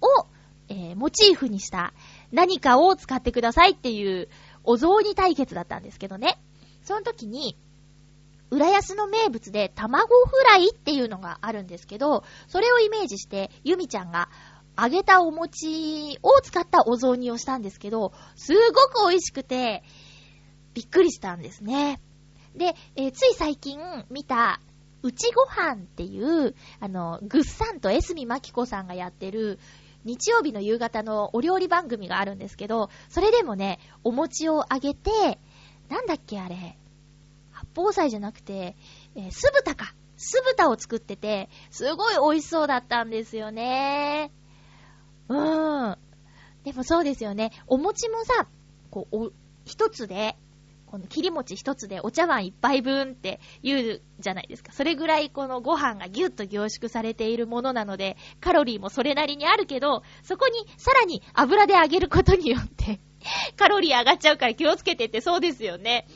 [0.00, 0.26] を、
[0.68, 1.94] えーモチーフにした
[2.30, 4.28] 何かを使ってくださいっていう
[4.62, 6.40] お雑煮対決だったんですけどね。
[6.82, 7.56] その時に、
[8.50, 14.28] 浦安の名物で卵フライっていうのがあるんですけど、それをイメージして、ゆみちゃんが
[14.76, 19.82] 揚げたお餅を使ったお雑煮をしたんですけど、すごく美味しくて、
[20.74, 22.00] びっくりしたんですね。
[22.54, 23.78] で、えーつい最近
[24.10, 24.60] 見た、
[25.02, 29.58] うちごはんっていう、あの、ぐっさんとエスミマキコさんがやってる、
[30.04, 35.38] 日曜日の夕方のお料理番組があるんですけど、それでもね、お餅を揚げて、
[35.88, 36.76] なんだっけあれ、
[37.52, 38.76] 八宝菜じゃなくて、
[39.14, 39.94] えー酢豚か。
[40.22, 44.30] 酢豚を作ってて、すごい美味しそうだったんですよね。
[45.28, 45.98] うーん。
[46.64, 47.52] でもそうですよね。
[47.66, 48.46] お餅もさ、
[48.90, 49.32] こう、お、
[49.64, 50.36] 一つで、
[50.90, 54.72] この切り餅一つでお茶碗一杯分って言うじゃないですか。
[54.72, 62.98] それぐらいこのご飯がギュッと凝縮されているものなので、カロリーもそれなりにあるけど、そこにさらに油で揚げることによって、
[63.56, 66.08] カロリー上がっちゃうから気をつけてってそうですよね。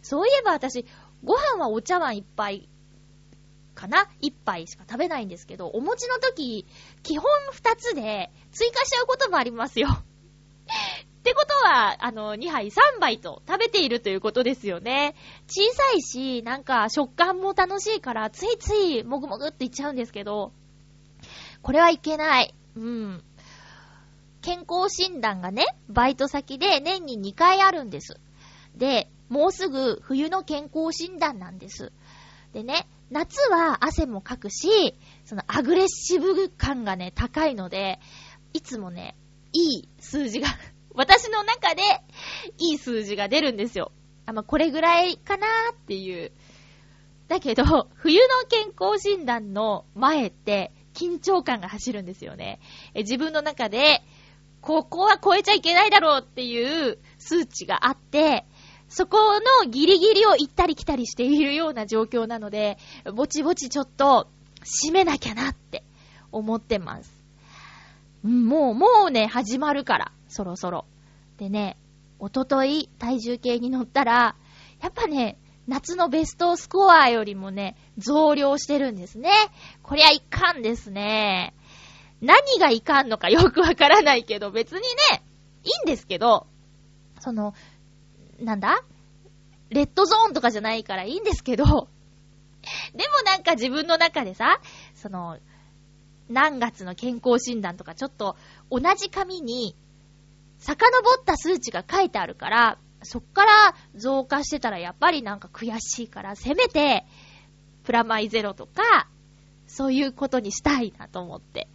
[0.00, 0.86] そういえば私、
[1.24, 2.68] ご飯はお茶碗一杯
[3.74, 4.08] かな？
[4.20, 6.68] 一杯しか食べないんですけど、お餅の時、
[7.02, 9.88] 基本二つで追加しちゃうこともありますよ。
[11.20, 15.14] ってことは、あの、2杯3杯と食べているということですよね。
[15.46, 20.52] 小さいし、なんか食感も楽しいから、ついついもぐもぐっていっちゃうんですけど、
[21.60, 22.54] これはいけない。
[22.74, 23.22] うん。
[24.40, 28.18] 健康診断がね、バイト先で年に2回あるんです。
[28.74, 31.92] で、もうすぐ冬の健康診断なんです。
[32.54, 38.00] でね、夏は汗もかくし、そのアグレッシブ感がね、高いので、
[38.54, 39.16] いつもね、
[39.52, 40.48] いい数字が
[41.00, 41.82] 私の中で、
[42.58, 43.90] いい数字が出るんですよ。
[44.26, 46.30] あ、まあ、これぐらいかなーっていう。
[47.26, 47.64] だけど、
[47.96, 52.60] 冬の健康診断の前って、緊張感が走るんですよね。
[52.92, 54.02] え自分の中で、
[54.60, 58.44] ここは超えちゃいけないだろうっていう数値があって、
[58.88, 62.76] そこのギリギリを行ったり来たりしているような状況なので、
[63.14, 64.28] ぼちぼちちょっと、
[64.84, 65.82] 締めなきゃなって
[66.30, 67.10] 思ってます。
[68.22, 70.86] もう、もうね、始まるから、そろそろ。
[71.36, 71.76] でね、
[72.18, 74.36] おととい体重計に乗ったら、
[74.80, 79.30] やっぱね、夏のベストスコアよりもね、増量してるんですね。
[79.82, 81.54] こりゃいかんですね。
[82.20, 84.80] 何がいかんのか よくわからないけど、別に
[85.12, 85.22] ね、
[85.64, 86.46] いいんですけど、
[87.20, 87.54] その、
[88.38, 88.82] なんだ？
[89.68, 94.60] レッドゾーンとかじゃないからいいんですけど、でもなんか自分の中でさ、
[94.94, 95.38] その、
[96.28, 98.36] 何月の健康診断とかちょっと
[98.70, 99.74] 同じ紙に
[100.60, 100.86] 遡
[101.20, 103.50] った数値が書いてあるから、そっから
[103.94, 107.04] 増加してたらやっぱりなんか悔しいから、せめて、
[107.82, 109.08] プラマイゼロとか、
[109.66, 111.68] そういうことにしたいなと思って。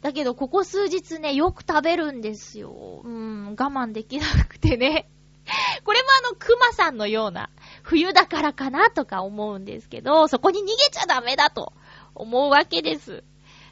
[0.00, 3.02] だけど、ここ数日ね、よく食べるんですよ。
[3.04, 5.08] うーん、我慢できなくてね。
[5.84, 7.50] これもあの、熊さんのような、
[7.82, 11.72] 冬だからかなとか思うんですけど、そこに逃げちゃダメだと
[12.14, 13.24] 思うわけです。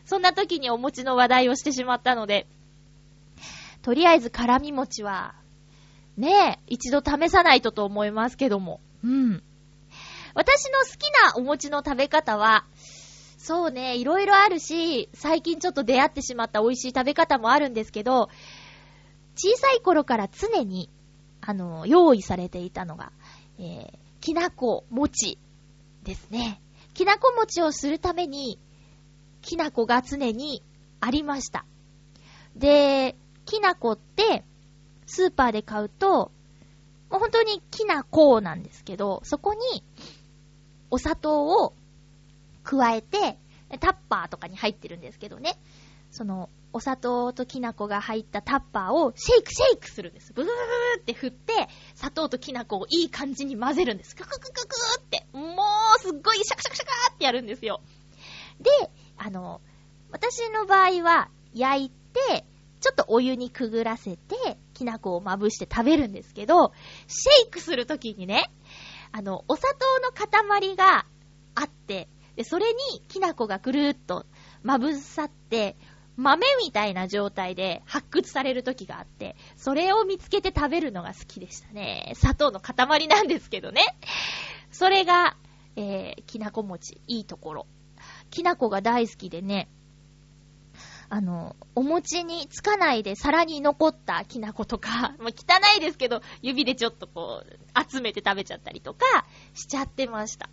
[0.05, 2.47] そんな時にお餅の話題をしてしまったので、
[3.83, 5.35] とりあえず辛味餅は、
[6.17, 8.81] ねえ、一度試さないとと思いますけども。
[9.05, 9.43] うん。
[10.35, 12.65] 私の好きなお餅の食べ方は、
[13.39, 18.29] そうね、いろいろあるし、最近ちょっと出会ってしまった美味しい食べ方もあるんですけど、
[19.37, 20.91] 小さい頃から常に、
[21.41, 23.13] あの、用意されていたのが、
[23.59, 25.39] えー、きなこ餅
[26.03, 26.61] ですね。
[26.95, 28.59] きなこ餅をするために、
[29.41, 30.65] きなこが常に
[31.01, 31.65] ありました。
[32.57, 33.17] で、
[33.49, 34.45] きなこって、
[35.07, 36.31] スーパーで買うと、
[37.11, 39.83] もう本当にきなこなんですけど、そこに、
[40.91, 41.75] お砂糖を
[42.63, 43.39] 加えて、
[43.81, 45.59] タッパーとかに入ってるんですけどね。
[46.11, 50.35] その、お砂糖ときな粉が入ったタッパーをシェイクシェイクするんです。
[50.35, 50.47] ブー
[51.01, 54.15] って振って、砂糖ときな粉をいい感じに混ぜるんです。
[54.15, 55.65] クククククーって、も
[55.97, 57.81] うすっごいシャクシャクシャカってやるんですよ。
[58.61, 58.71] で、
[59.17, 59.63] あの、
[60.11, 62.45] 私の場合は焼いて、
[62.81, 66.73] ちょっとお湯にくぐらせて、きな粉をまぶして食べるんですけど、
[67.07, 68.51] シェイクするときにね、
[69.13, 71.07] あの、お砂糖の塊が
[71.55, 74.27] あって、で、それにきな粉がぐるーっと
[74.63, 75.77] まぶさって、
[76.17, 82.13] 豆みたいな状態で発掘される時があって、それを見つけて食べるのが好きでしたね。
[82.17, 83.83] 砂糖の塊なんですけどね。
[84.73, 85.37] それが、
[85.77, 87.67] えー、きなこ餅、いいところ。
[88.31, 89.69] きなこが大好きでね、
[91.11, 100.51] あの、お餅につかないで皿に残ったきな粉とか、 まあ、汚いですけど、指でちょっとこう、集めて食べちゃったりとか、しちゃってました。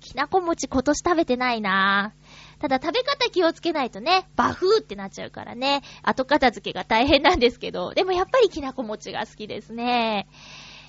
[0.00, 2.60] きなこ餅今年食べてないなぁ。
[2.60, 10.28] ただ食べ方気をつけないとね、バフーってなっちゃうからね、後片付けが大変なんですけど、でもやっぱりきなこ餅が好きですね。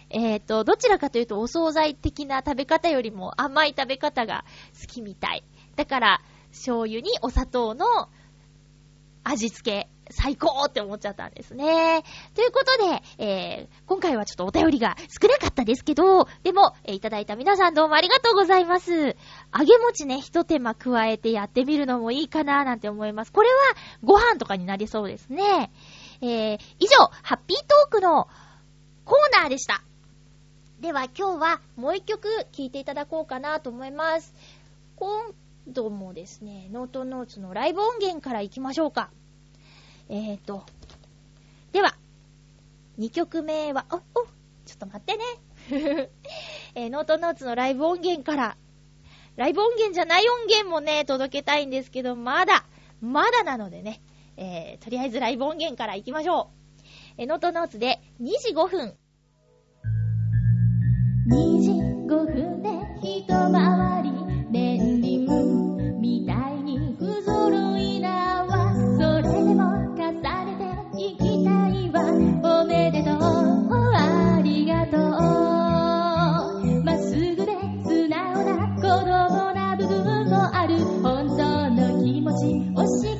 [0.10, 4.44] えっ、ー、と、どちらかというとお惣菜的な食べ方よりも甘い食べ方が
[4.80, 5.44] 好きみたい。
[5.76, 6.22] だから、
[6.52, 7.86] 醤油にお砂糖の
[9.24, 12.04] 味付け、最高って思っちゃったんですね。
[12.36, 12.78] ということ
[13.18, 18.92] で、えー、今回はちょっとお便りが少なかったですけど、でも、えー、いただいた皆さんどうもありがとうございます。
[18.92, 23.32] 揚げ餅ね、一手間加えてやってみるのもいいかななんて思います。
[23.32, 23.56] これは
[24.04, 25.72] ご飯とかになりそうですね。
[26.22, 28.28] えー、以上、ハッピートークの
[29.06, 29.84] コーナーでした。
[30.82, 34.34] では今日はもう一曲聴いていただこうかなと思います。
[34.96, 35.34] 今
[35.68, 39.12] 度もですね、ノートノーツのライブ音源から行きましょうか。
[40.10, 40.66] えーと、
[41.72, 41.96] では、
[43.00, 44.00] 2曲目は、お、お、
[44.66, 45.24] ちょっと待ってね。
[46.76, 48.58] えーノートノーツのライブ音源から、
[49.36, 52.66] ライブ音源じゃない音源もね、届けたいんですけど、まだ、
[53.00, 54.02] まだなのでね、
[54.38, 56.84] えーとりあえずライブ音源から行きましょう。
[57.18, 58.98] えーノートノーツで2時5分。
[61.30, 62.70] 2時5分で
[63.02, 64.21] 一回り
[71.92, 73.22] はおめでとう。
[73.94, 75.02] ありがとう。
[76.84, 77.52] まっすぐで
[77.84, 83.11] 素直な子供な部分もある本当の気持ち押し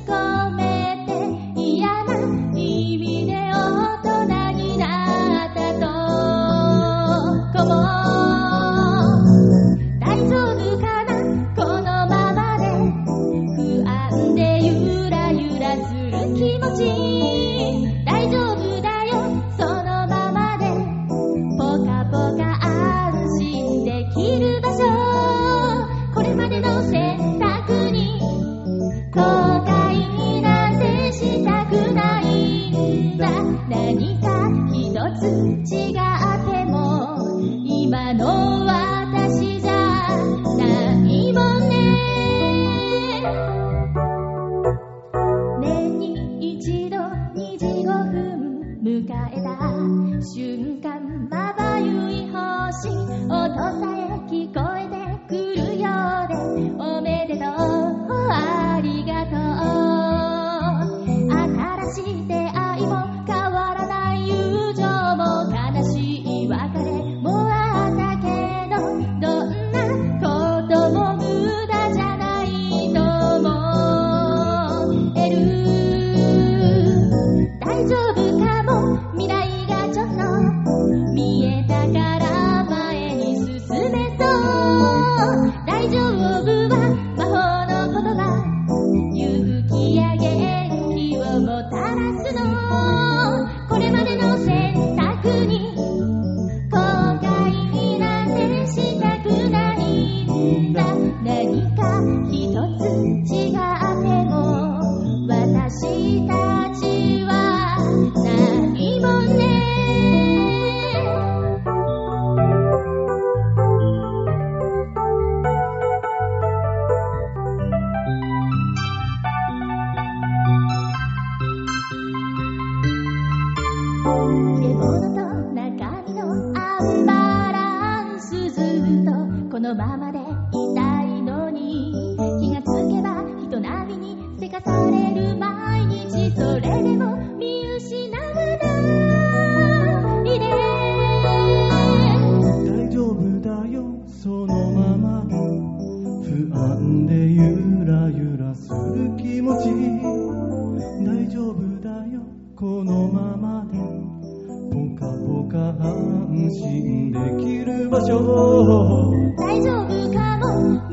[154.72, 159.12] ぽかぽか安心できる場所。
[159.38, 160.91] 大丈夫かも。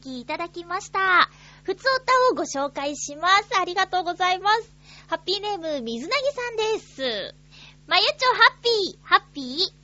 [0.00, 1.30] きいただきました。
[1.62, 3.60] ふつおたをご紹介します。
[3.60, 4.72] ありがとうございます。
[5.08, 7.34] ハッピーネーム、水なぎさんです。
[7.86, 9.80] まゆちょハッピー、ハッピー。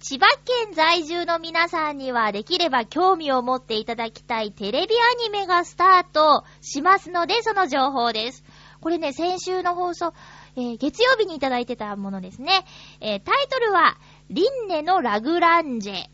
[0.00, 0.26] 千葉
[0.64, 8.44] 県在住の皆さんにはできれば興味を持っていただきたいテレビアニメがスタートしますので、その情報です。
[8.80, 10.14] これね、先週の放送、
[10.56, 12.64] えー月曜日にいただいてたものですね。
[13.00, 13.98] えータイトルは、
[14.30, 16.06] リンネのラグランジェ。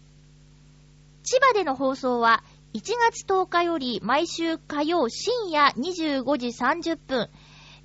[1.24, 2.44] 千葉での放送は
[2.74, 7.30] 1月10日より毎週火曜深夜25時30分、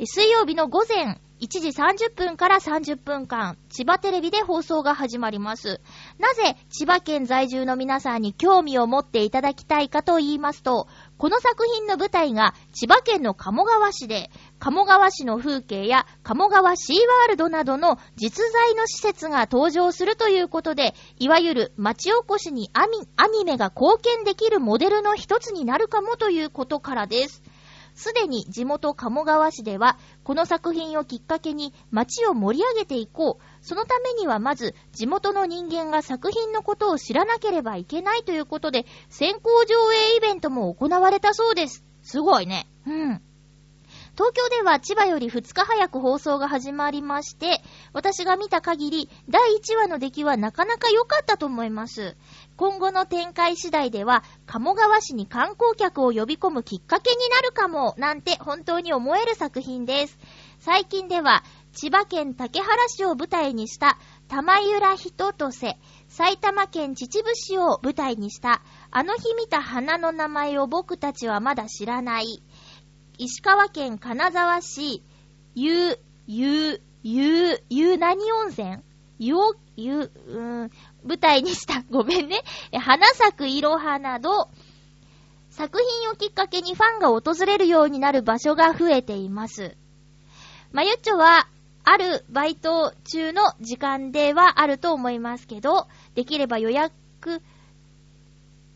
[0.03, 5.79] 水曜日の午前1時30分から30分間、千葉テレビで放送が始まります。
[6.17, 10.87] なぜ千葉県在住の皆さんに興味を持っていただきたいかと言いますと、
[11.19, 22.85] この作品の舞台が千葉県の鴨川市で、鴨川市の風景や鴨川シーワールドなどの実在の施設が登場するということで、いわゆる町おこしにア
[23.27, 27.41] ニメが貢献できるモデルの一つになるかもということからです。
[27.95, 33.65] すでに地元鴨川市では、この作品をきっかけに街を盛り上げていこう。
[33.65, 41.85] そのためにはまず地元の人間が作品のことを知らなければいけないということで、先行上映イベントも行われたそうです。
[42.01, 42.67] すごいね。
[42.85, 43.21] うん。
[44.19, 47.61] 東京では千葉より2日早く放送が始まりまして、
[47.93, 52.17] 私が見た限り、第1話の出来はなかなか良かったと思います。
[52.57, 60.19] 今後の展開次第では、鴨川市に観光客を呼び込むきっかけになるかも、なんて本当に思える作品です。
[60.59, 63.97] 最近では、千葉県竹原市を舞台にした、
[64.27, 65.77] 玉浦人とせ、
[66.09, 68.61] 埼玉県秩父市を舞台にした、
[68.91, 72.43] あの日見た花の名前を僕たちはまだ知らない、
[73.21, 75.03] 石川県金沢市、
[75.53, 78.81] ゆう、ゆう、ゆう、ゆう何温泉？
[79.19, 80.71] ゆお、ゆう、うーん、
[81.03, 82.41] 舞台にした、ごめんね。
[82.71, 84.49] 花咲くいろはなど、
[85.49, 89.75] 作品をきっかけにファンが訪れるようになる場所が増えています。
[90.71, 91.49] まゆっちょは、
[91.83, 97.41] あるバイト中の時間ではあると思いますけど、できれば予約、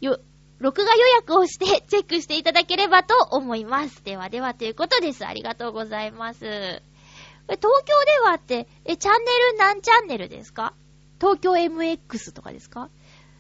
[0.01, 0.19] よ、
[0.63, 4.03] 録画予約をして チェックしていただければと思います。
[4.03, 5.25] ではではということです。
[5.25, 6.39] ありがとうございます。
[6.39, 6.81] 東
[7.49, 7.59] 京
[8.05, 10.73] ではって、え、チャンネル何チャンネルですか？
[11.19, 12.89] 東京 MX とかですか？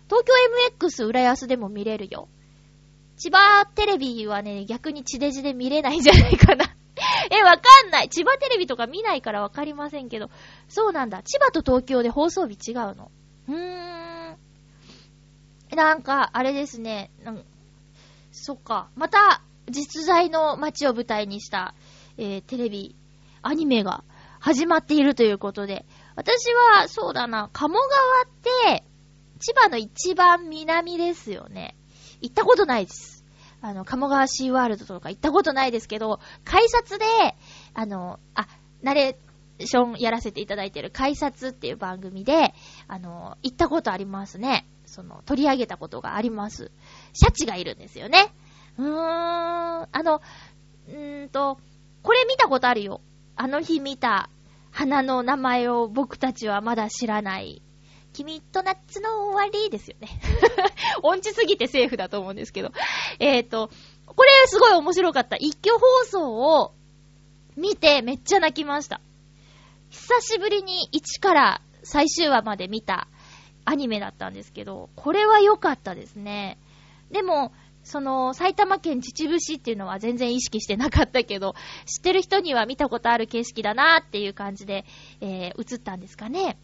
[0.09, 0.33] 東京
[0.77, 2.27] MX 浦安でも見れるよ。
[3.15, 6.65] 千葉テレビはね、逆に地デジで見れないんじゃないかな。
[7.31, 8.09] え、わかんない。
[8.09, 10.29] 千葉テレビとか見ないからわかりませんけど。
[10.67, 11.23] そうなんだ。
[11.23, 13.09] 千葉と東京で放送日違うの？
[13.47, 14.12] うーん。
[15.75, 17.11] なんか、あれですね。
[18.31, 18.89] そっか。
[18.95, 21.73] また、実在の街を舞台にした、
[22.17, 22.95] えーテレビ、
[23.41, 24.03] アニメが
[24.39, 25.85] 始まっているということで。
[26.15, 27.87] 私は、そうだな、鴨川
[28.23, 28.27] っ
[28.67, 28.83] て、
[29.39, 31.75] 千葉の一番南ですよね。
[32.21, 33.25] 行ったことないです。
[33.61, 37.05] あの、鴨川シーワールドとか行ったことないですけど、改札で、
[37.73, 38.47] あの、あ、
[38.81, 42.53] ナレーションやらせていただいてる改札っていう番組で、
[42.87, 44.67] あの、行ったことありますね。
[44.93, 46.71] その、取り上げたことがあります。
[47.13, 48.33] シャチがいるんですよね。
[48.77, 50.21] うーん、あの、
[50.87, 51.57] うーんと、
[52.03, 53.01] これ見たことあるよ。
[53.35, 54.29] あの日見た
[54.71, 57.63] 花の名前を僕たちはまだ知らない。
[58.13, 60.07] 君と夏の終わりですよね。
[61.01, 62.71] 音痴すぎてセーフだと思うんですけど。
[63.17, 63.71] えっ、と、
[64.05, 65.37] これすごい面白かった。
[65.37, 66.75] 一挙放送を
[67.55, 69.01] 見てめっちゃ泣きました。
[69.89, 73.07] 久しぶりに1から最終話まで見た
[73.65, 76.57] アニメだったんですけど、これは良かったですね。
[77.11, 77.51] でも、
[77.83, 81.55] その、埼玉県秩父市っていうのは全然意識してなかったけど、
[81.85, 84.85] 知ってる人には見たことある景色だなっていう感じで、
[85.21, 86.57] えー、映ったんですかね。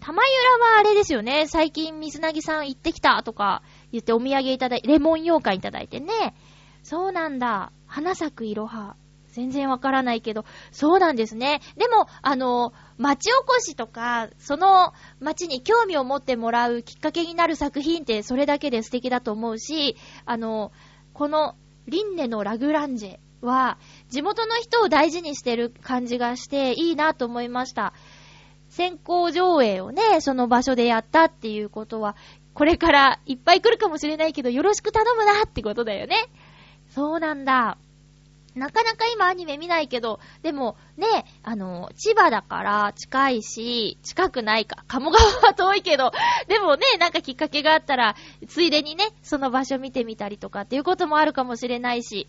[0.00, 1.46] 玉浦はあれですよね。
[1.48, 6.36] 最近水なぎさん行ってきたとか言ってお土産いただいてレモン羊羹いただいてね。
[6.82, 7.72] そうなんだ。
[7.86, 8.96] 花咲くいろは。
[9.36, 11.60] 全然わからないけど、そうなんですね。
[11.76, 20.72] でも、あの、町おこしとか、その町に興味を持ってもらうきっかけになる作品ってそれだけで素敵だと思うし、あの、
[21.12, 21.54] この
[21.86, 23.76] リンネのラグランジェは、
[24.08, 27.92] 地元の人を大事にしてる感じがしていいなと思いました。
[28.70, 32.16] 先行上映をね、その場所でやったっていうことは、
[32.54, 36.16] これからいっぱい来るかもしれないけど、よろしく頼むなってことだよね。
[36.88, 37.76] そうなんだ。
[38.56, 41.06] なかなか今アニメ見ないけど、でもね、
[41.42, 44.82] あの、千葉だから近いし、近くないか。
[44.88, 46.10] 鴨川は遠いけど、
[46.48, 48.16] でもね、なんかきっかけがあったら、
[48.48, 52.28] ついでにね、その場所見てみたりとかっていうこともあるかもしれないし、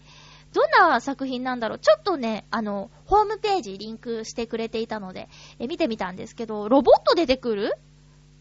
[0.53, 1.79] どんな作品なんだろう？
[1.79, 7.73] ちょっとね、あの、ホームページリンクしてくれていたので、え見てみたんですけど、ロボット出てくる？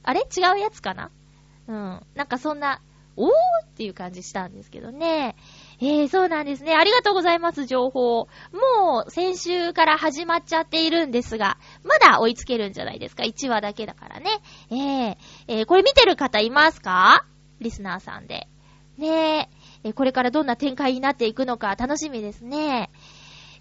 [0.03, 0.21] あれ？
[0.21, 1.11] 違うやつかな？
[1.69, 2.07] うん。
[2.15, 2.81] なんかそんな、
[3.17, 3.31] おー
[3.65, 5.37] っていう感じしたんですけどね。
[5.81, 6.75] えー、そうなんですね。
[6.75, 8.29] ありがとうございます、情報。
[8.53, 13.25] もう、先週から始まっちゃっているんですが、まだ追いつけるんじゃないですか。
[13.25, 14.41] 1話だけだからね。
[14.71, 15.17] えー、
[15.49, 17.27] えー、これ見てる方いますか？
[17.61, 18.49] リスナーさんで。
[18.97, 19.49] ねえ、
[19.85, 22.91] えーこれからどんな展開になっていくのか楽しみですね。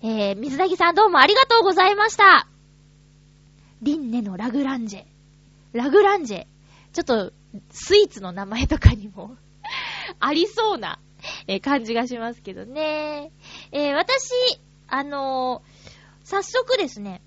[0.02, 2.48] えー、水谷さんどうもありがとうございました。
[3.82, 5.04] リンネのラグランジェ。
[5.74, 6.48] ラグランジェ。
[6.94, 7.34] ちょっと、
[7.70, 9.36] スイーツの名前とかにも
[10.20, 11.00] ありそうな、
[11.48, 13.32] えー感じがしますけどね。
[13.72, 14.32] えー私、
[14.88, 17.22] あのー早速ですね、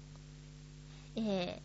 [1.14, 1.62] え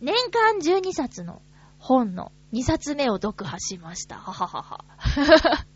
[0.00, 1.40] 年間12冊の
[1.78, 4.16] 本の2冊目を読破しました。
[4.16, 4.84] はははは。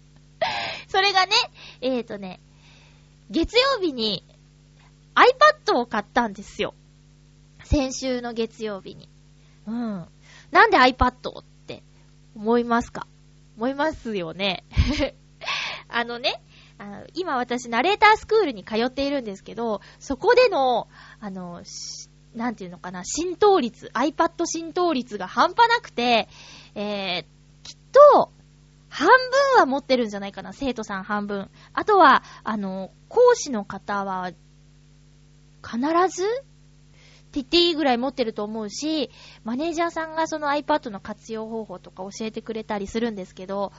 [0.89, 1.33] それがね、
[1.81, 2.41] えーとね、
[3.31, 4.25] 月曜日に
[5.15, 6.75] iPad を買ったんですよ。
[7.65, 9.09] 先週の月曜日に。
[9.67, 10.09] うん。
[10.51, 11.83] なんで iPad って
[12.35, 13.07] 思いますか？
[13.57, 14.65] 思いますよね。
[15.95, 16.43] あのね、
[16.79, 20.89] あの今私ナレータースクールに通っているんですけど、そこでの、
[21.21, 26.29] あの、しなんていうのかな、浸透率、iPad 浸透率が半端なくて、
[26.75, 27.23] えー、
[27.63, 27.77] きっ
[28.13, 28.31] と、
[28.89, 31.51] 半分は持ってるんじゃないかな、生徒さん半分。
[31.73, 34.33] あとは、あの、講師の方は、
[35.63, 35.79] 必
[36.09, 36.43] ずって
[37.35, 39.11] 言っていいぐらい持ってると思うし、
[39.45, 43.73] マネージャーさんがその iPad の活用方法とか教えてくれたりするんですけど、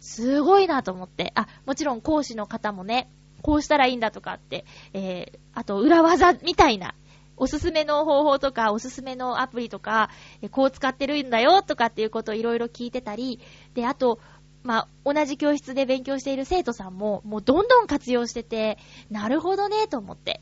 [0.00, 1.32] すごいなと思って。
[1.34, 3.10] あ、もちろん講師の方もね、
[3.42, 6.94] こうしたらいいんだとかって、えー、あと裏技みたいな、
[7.36, 10.10] おすすめの方法とか、おすすめのアプリとか、
[10.42, 13.40] えこう使ってるんだよとかっていうことをいろいろ聞いてたり、
[13.74, 14.18] で、あと、
[14.64, 18.76] まあ、同じ教室で勉強している生徒さんも、もうどんどん活用してて、
[19.08, 20.40] なるほどね、と思って。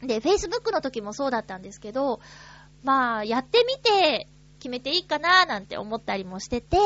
[0.00, 2.20] で、Facebook の時もそうだったんですけど、
[2.82, 4.28] まあ、やってみて
[4.58, 6.76] 決めていいかななんて思ったりもしてて、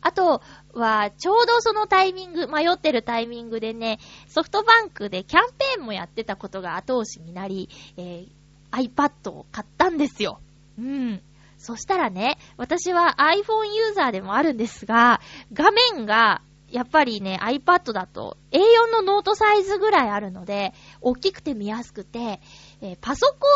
[0.00, 0.42] あと
[0.74, 10.40] は、ちょうどそのタイミング、迷ってるタイミングでね、ソフトバンクでキャンペーンもやってたことが後押しになり、えー iPad を買ったんですよ。
[10.78, 11.20] うん。
[11.58, 15.20] そしたらね、私は iPhone ユーザーでもあるんですが、
[15.52, 22.40] 画面が、やっぱりね、iPad だと A4 のノートサイズぐらいあるので、大きくて見やすくて、
[22.82, 23.46] えーパソコ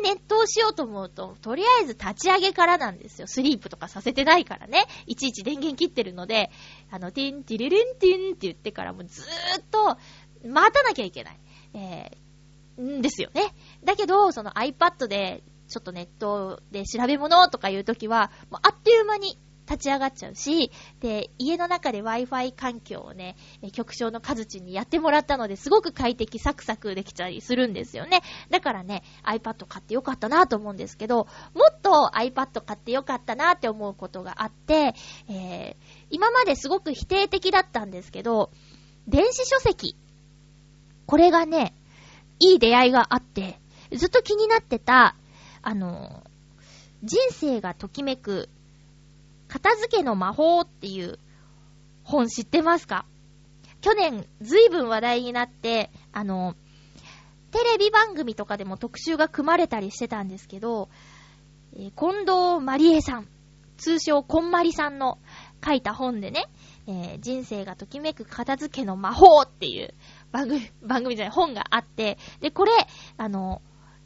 [0.00, 3.26] ンでネットをしようと思うと、とりあえず立ち上げからなんですよ。
[3.26, 4.84] スリープとかさせてないからね。
[5.06, 6.50] いちいち電源切ってるので、
[6.90, 9.96] あの、ティンティリリンティンって言ってからもうずーっと
[10.46, 11.38] 待たなきゃいけない。
[11.74, 13.54] えー、んですよね。
[13.84, 23.36] だけど、その iPad で、ちょっとネットで調べ物とかいうときは、もうあっという間に立ち上がっちゃうし、で、家の中で Wi-Fi 環境をね、
[23.72, 28.22] 局長のカズチにやってもらったので、すごく快適、サクサクできたりするんですよね。
[28.50, 34.94] だからね、iPad 買ってよかったなと思うんですけど、もっと iPad 買ってよかったなって思うことがあって、
[35.28, 38.50] えー、今まですごく否定的だったんですけど、
[39.08, 39.96] 電子書籍。
[41.06, 41.74] これがね、
[42.38, 43.60] いい出会いがあって、
[43.92, 45.16] ずっと気になってた、
[45.62, 46.24] あの、
[47.02, 48.48] 人生がときめく、
[49.48, 51.18] 片付けの魔法っていう
[52.02, 53.06] 本知ってますか？
[53.80, 56.54] 去年ずいぶん話題になって、あの、
[57.50, 60.88] テレビ番組とかでも特集が組まれたりしてたんですけど、
[61.76, 63.28] え近藤まりえさん、
[63.76, 65.18] 通称こんまりさんの
[65.64, 66.46] 書いた本でね、
[66.86, 69.94] えー人生がときめく片付けの魔法っていう
[70.32, 72.72] 番組、 番組じゃない、本があって、で、これ、
[73.16, 73.62] あの、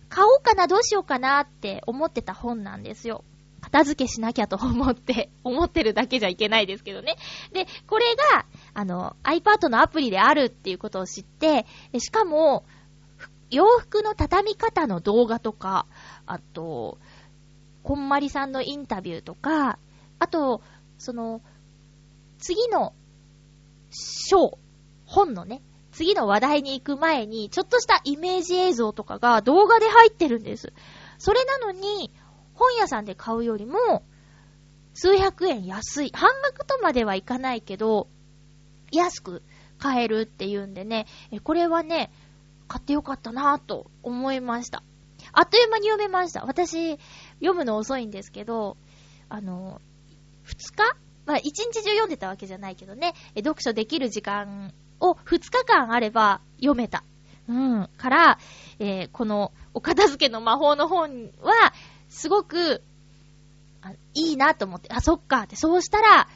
[0.09, 3.25] 買おうかな、どうしようかなって思ってた本なんですよ。
[3.61, 7.17] 片付けしなきゃと思って、 思ってるだけじゃいけないですけどね。
[7.53, 8.05] で、これ
[8.35, 11.67] が、あの、iPad のアプリであるっていうことを知って、
[11.99, 12.65] しかも、
[13.51, 15.87] 洋服の畳み方の動画とか、
[16.27, 16.99] あと、
[17.83, 19.79] こんまりさんのインタビューとか、
[20.19, 20.63] あと、
[20.99, 21.41] その、
[22.39, 22.93] 次の
[23.91, 24.59] 章、
[25.07, 30.73] 本のね、次の話題に行く前に、ちょっとしたイメージ映像とかが動画で入ってるんです。
[31.19, 32.13] それなのに、
[32.59, 34.05] 本屋さんで買うよりも、
[34.95, 36.11] 数百円安い。
[36.13, 38.09] 半額とまではいかないけど、
[38.91, 39.43] 安く
[39.79, 41.07] 買えるっていうんでね、
[41.45, 42.11] これはね、
[42.67, 44.83] 買ってよかったなぁと思いました。
[45.33, 46.45] あっという間に読めました。
[46.45, 46.99] 私、
[47.41, 48.77] 読むの遅いんですけど、
[49.29, 49.81] あの、
[50.47, 50.97] 2日？
[51.27, 57.05] まあ、1日中読んでたわけじゃないけどね、読書できる時間を2日間あれば読めた。
[57.49, 57.89] うん。
[57.99, 58.39] から、
[58.79, 61.73] えーこの、お片付けの魔法の本は、
[62.09, 62.83] すごく、
[64.15, 66.29] いいなと思って、あ、そっかって、そうしたら、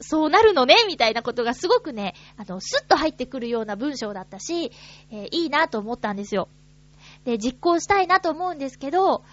[0.00, 4.72] そうなるのね、みたいなことがすごくね、あの、スッと入ってくるような文章だったし、
[5.10, 6.48] えーいいなと思ったんですよ。
[7.24, 9.24] で、実行したいなと思うんですけど、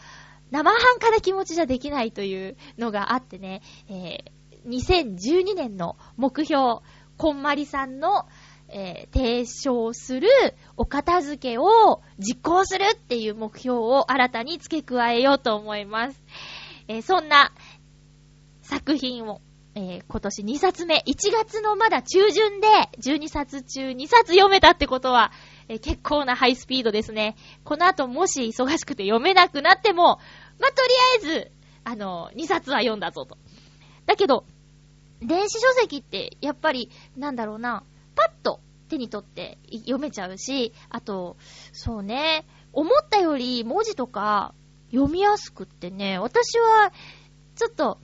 [0.49, 4.31] 生半可な気持ちじゃできないというのがあってね、えー
[4.67, 6.81] 2012年の目標、
[7.17, 8.27] こんまりさんの、
[8.71, 10.29] えー提唱する
[10.77, 16.23] お片付けを実行するっていう目標を新たに付け加えようと思います。
[16.87, 17.51] えーそんな
[18.61, 19.41] 作品を、
[19.75, 22.67] えー今年2冊目、1月のまだ中旬で
[22.99, 25.31] 12冊中2冊読めたってことは、
[25.67, 27.35] え結構なハイスピードですね。
[27.63, 30.19] この後もし忙しくて読めなくなっても、
[30.59, 30.83] まあ、と
[31.21, 31.51] りあえず、
[31.83, 33.37] あの、2冊は読んだぞと。
[34.05, 34.45] だけど、
[35.21, 37.83] 電子書籍って、やっぱり、なんだろうな、
[38.21, 41.37] パッと手に取って読めちゃうし、あと、
[41.71, 44.53] そうね、思ったより文字とか
[44.91, 46.91] 読みやすくってね、私は、
[47.55, 47.97] ちょっと、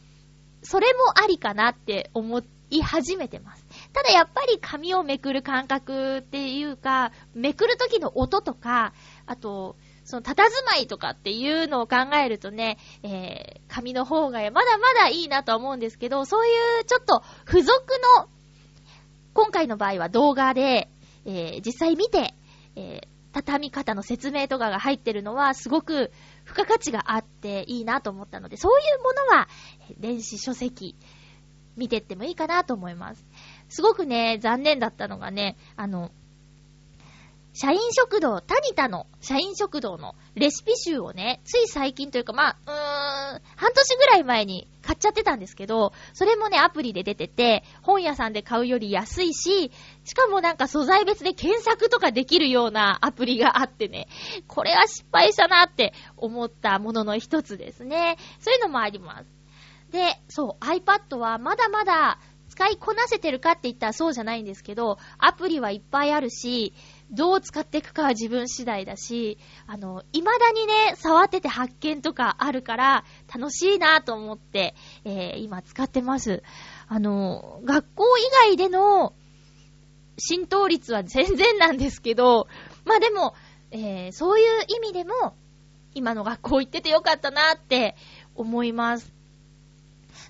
[0.63, 2.41] それもありかなって思
[2.71, 3.65] い始めてます。
[3.93, 8.93] ただやっぱり紙をめくる感覚っていうか、めくる時の音とか、
[9.27, 16.51] あと、その、佇まいとかっていうのを考えるとね、えー、紙の方がまだまだいいなとは思うんですけど、そうい
[16.81, 17.73] うちょっと付属
[18.17, 18.29] の、
[19.37, 20.89] 今回の場合は動画で、
[21.23, 22.33] えー、実際見て、
[22.75, 26.11] えー、畳み方の説明とかが入ってるのはすごく
[26.43, 29.47] 付加価値があっていいなと思ったので、そういうものは、
[29.99, 30.95] 電子書籍、
[31.75, 33.27] 見てってもいいかなと思います。
[33.69, 36.09] すごくね、残念だったのがね、あの、
[37.59, 49.71] 社員食堂、タニタの社員食堂のレシピ集をね、つい最近というか、まあ、うーん、半年ぐらい前に買っちゃってたんですけど、それもね、アプリで出てて、本屋さんで買うより安いし、
[50.03, 54.07] しかもなんか素材別で検索とかできるようなアプリがあってね、
[54.45, 58.17] これは失敗したなって思ったものの一つですね。
[58.39, 59.25] そういうのもあります。
[59.89, 66.73] で、そう、iPad はまだまだ使いこなせてるかって言ったらそうじゃないんですけど、アプリはいっぱいあるし、
[67.09, 76.43] どう使っていくかは自分次第だし、あの、未だにね、触ってて発見とかあるから、楽しいなと思って、えー、今使ってます。
[76.87, 79.13] あの、学校以外での
[80.17, 82.47] 浸透率は全然なんですけど、
[82.85, 83.35] まあでも、
[83.71, 85.35] えー、そういう意味でも、
[85.93, 87.95] 今の学校行っててよかったなって
[88.35, 89.16] 思います。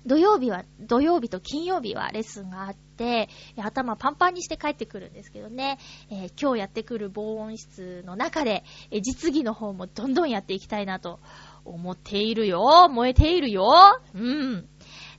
[0.06, 5.78] 土曜日は、土曜日と金曜日はレッスンがあって、頭パンパンにして帰ってくるんですけどね、
[6.10, 11.20] えー、今日やってくる防音室の中で、え実技の方もどんどんやっていきたいなと
[11.64, 12.88] 思っているよ。
[12.88, 14.00] 燃えているよ。
[14.14, 14.68] うん。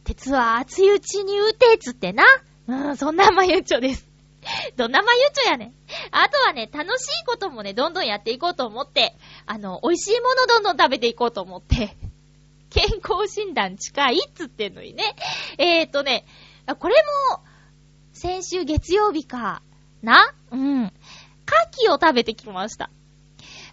[0.04, 2.24] 鉄は熱いうちに撃てつってな。
[2.68, 4.10] うん、そんなまゆっちょです。
[4.78, 5.74] どんなまゆっちょやねん。
[6.12, 9.16] あとはね、楽しいこともね、どんどんやっていこうと思って、
[9.46, 11.98] あの、美味しいものどんどん食べていこうと思って、
[12.70, 15.16] 健康診断近いっつってんのにね。
[15.58, 16.26] えーとね、
[16.80, 16.96] これ
[17.32, 17.44] も、
[18.14, 19.62] 先週月曜日か
[20.02, 20.34] な？
[20.52, 20.84] うん。
[20.84, 20.92] 牡
[21.88, 22.92] 蠣を食べてきました。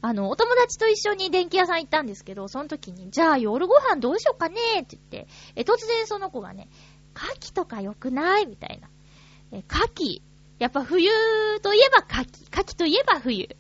[0.01, 6.68] あの、お友達と一緒に電気屋さん行ったんですけど、その時に、じゃあ夜ご飯どうしようかねって言って、え、突然その子がね、
[7.14, 8.88] 牡蠣とか良くないみたいな。
[9.53, 9.62] 牡
[9.94, 10.22] 蠣。
[10.59, 11.11] やっぱ冬
[11.61, 12.61] といえば牡蠣。
[12.61, 13.47] 牡蠣といえば冬。
[13.47, 13.57] で、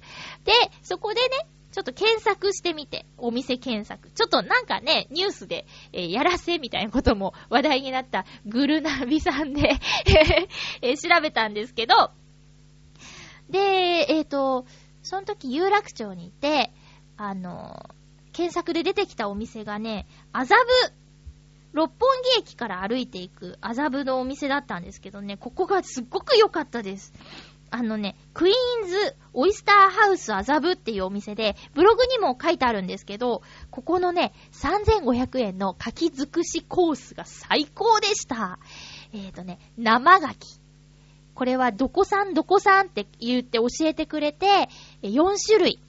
[0.82, 1.46] そこでね、
[1.76, 4.08] ちょっと検索してみて、お店検索。
[4.08, 9.60] ちょっとなんかね、ニュースで、えー、やらせみたいなことも話題になったグルナビさんで
[10.80, 12.12] えー、調べたんですけど、
[13.50, 13.58] で、
[14.08, 14.64] えっ、ー、と、
[15.02, 16.72] その時有楽町にいて、
[17.18, 17.94] あの
[18.32, 20.92] 検索で出てきたお店がね、麻布、
[21.74, 27.12] 六本木駅から歩いていく麻布のお店だったんですけどね、ここがすっごく良かったです。
[27.70, 38.58] あのね、クイーンズオイスターハウス麻布っていうお店で、ブログにも書いてあるんですけど、ここのね、3500円の柿尽くしコースが最高でした。
[39.12, 40.34] えっ、ー、とね、生牡蠣。
[41.34, 44.68] これはどこさんどこさんって言って教えてくれて、
[45.02, 45.80] 4種類。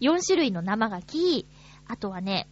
[0.00, 1.46] 4種類の生牡蠣、
[1.86, 2.48] あとはね、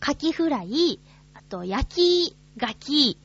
[0.00, 1.00] 牡蠣フライ、
[1.34, 3.16] あと焼き牡蠣、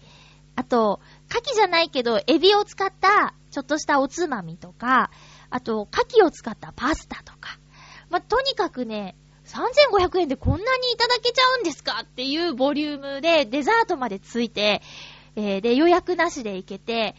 [0.55, 0.99] あと、
[1.29, 5.11] 牡蠣じゃないけど、エビを使ったちょっとしたおつまみとか、
[5.51, 7.59] あと、牡蠣を使ったパスタとか。
[8.09, 14.81] まあ、とにかくね、3500円でこんなにいただけちゃうんですかっていうボリュームでデザートまでついて、
[15.35, 17.15] えー、で、予約なしで行けて、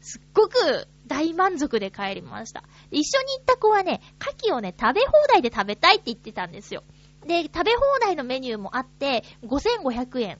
[0.00, 2.62] すっごく大満足で帰りました。
[2.92, 6.84] 一緒に行った子はね、牡蠣をね、食べ放題で食べたいって言ってたんですよ。
[7.26, 10.38] で、食べ放題のメニューもあって、5500円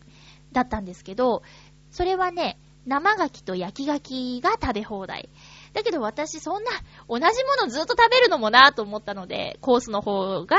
[0.53, 1.43] だったんですけど、
[1.91, 5.29] それはね、生牡蠣と焼き牡蠣が食べ放題。
[5.73, 6.71] だけど私そんな
[7.09, 7.29] 同じも
[7.63, 10.57] のずっと食べるのもなぁと思ったので、コースの方が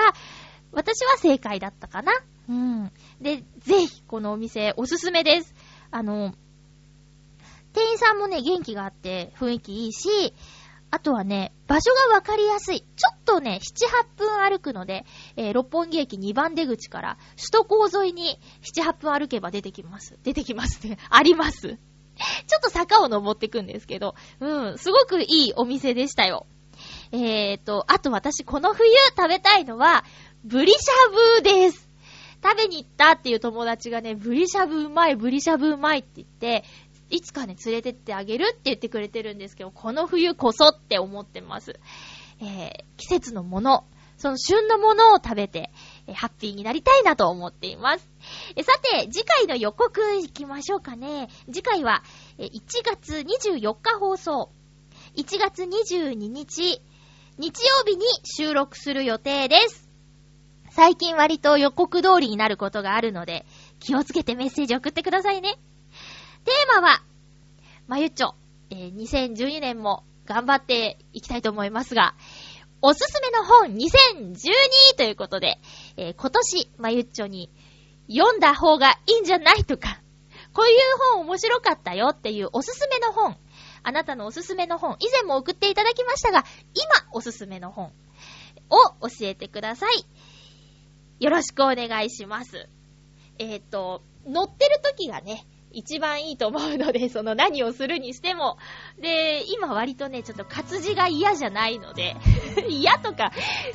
[0.71, 2.13] 私は正解だったかな。
[2.49, 2.91] うん。
[3.21, 5.53] で、ぜひこのお店おすすめです。
[5.91, 6.33] あの、
[7.73, 10.33] 店員さんもね、元気があって雰囲気いいし、
[10.91, 12.81] あとはね、場所がわかりやすい。
[12.81, 15.05] ちょっとね、7、8分歩くので、
[15.35, 20.19] えー、六本木駅2番出口から首都高沿いに7、8分歩けば出てきます。
[20.23, 20.99] 出てきますね。
[21.09, 21.79] あります。
[22.47, 26.45] ちょっと坂を登っていくんですけど、うん、すごくいいお店でしたよ。
[27.11, 30.03] えーと、あと私この冬食べたいのは、
[30.43, 31.89] ブリシャブです。
[32.43, 36.65] 食べに行ったっていう友達がね、ブリシャブうまい、ブリシャブうまいって言って、
[37.09, 41.79] いつかね、連れてってあげるって言ってくれてるんですけど、この冬こそって思ってます。
[42.41, 43.85] えー、季節のもの、
[44.17, 45.71] その旬のものを食べて、
[46.07, 48.09] えハッピーになりたいなと思っています。
[48.55, 51.29] えさて、次回の予告行きましょうかね。
[51.47, 52.03] 次回は、
[52.37, 54.51] え1月24日放送。
[55.15, 56.81] 1月22日、
[57.37, 59.89] 日曜日に収録する予定です。
[60.69, 63.45] 最近割と予告通りになることがあるので、
[63.79, 65.59] 気をつけてメッセージ送ってくださいね。
[66.45, 67.03] テーマは、
[67.87, 68.35] まゆっちょ、
[68.69, 72.15] えー、2012年も頑張っていきたいと思いますが、
[72.81, 75.59] おすすめの本2012ということで、
[75.97, 77.49] えー今年、まゆっちょに
[78.09, 80.01] 読んだ方がいいんじゃないとか、
[80.53, 80.79] こういう
[81.15, 83.37] 本面白かったよっていうおすすめの本、
[83.83, 87.91] あなたのおすすめの本、以前も送っていただきましたが、今おすすめの本
[88.69, 90.05] を教えてください。
[91.19, 92.69] よろしくお願いします。
[93.39, 98.57] えっ、と、乗ってる時がね、一番いいと思うので、その何をするにしても。
[99.01, 102.15] で、今割とね、ちょっと活字が嫌じゃないので、
[102.69, 103.31] 嫌とか、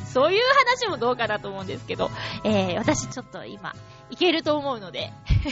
[0.07, 0.43] そういう
[0.79, 2.11] 話もどうかなと思うんですけど、
[2.45, 3.75] えー、私ちょっと今、
[4.11, 5.13] いけると思うので、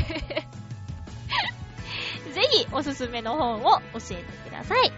[2.33, 4.93] ぜひおすすめの本を教えてください。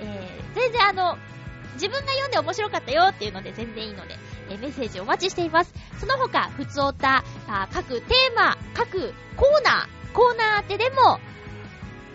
[0.00, 1.18] えー、全然あの、
[1.74, 4.16] 自分が読んで面白かったよっていうので全然いいので、
[4.48, 5.74] えーメッセージお待ちしています。
[5.98, 7.24] その他、ふつおた、
[7.72, 11.20] 各テーマ、各コーナー、コーナーってでも、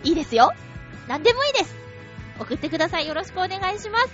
[0.02, 0.52] いいですよ。
[1.06, 1.72] 何でもいいです。
[2.40, 3.06] 送ってください。
[3.06, 4.08] よろしくお願いします。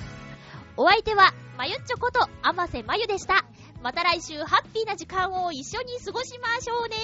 [0.76, 3.46] お相手は、まゆっちょこと、あませまゆでした。
[3.82, 6.96] また来週、ハッピーな時間を一緒に過ごしましょうね。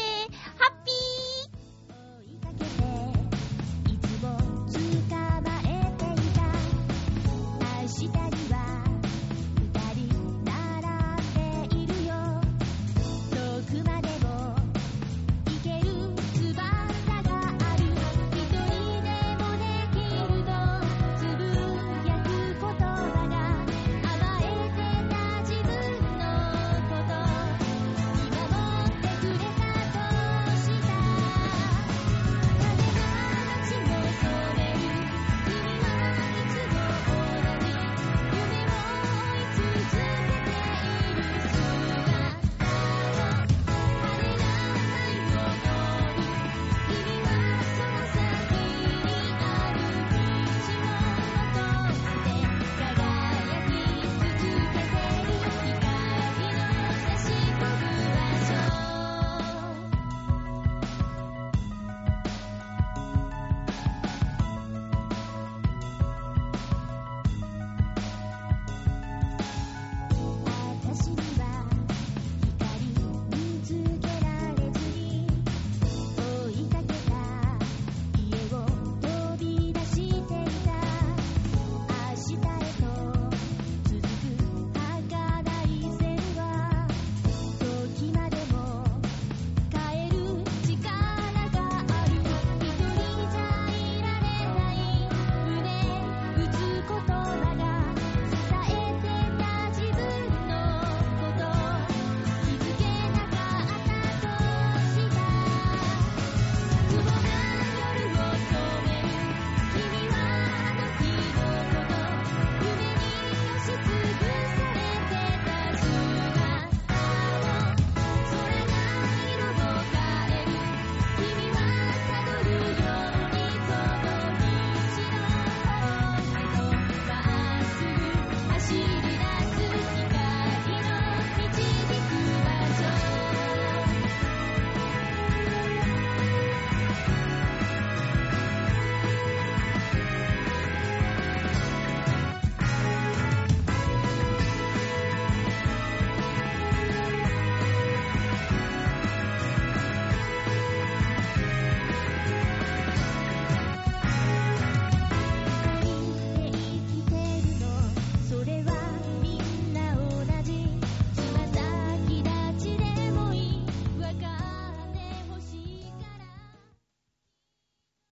[0.58, 1.14] ハッピー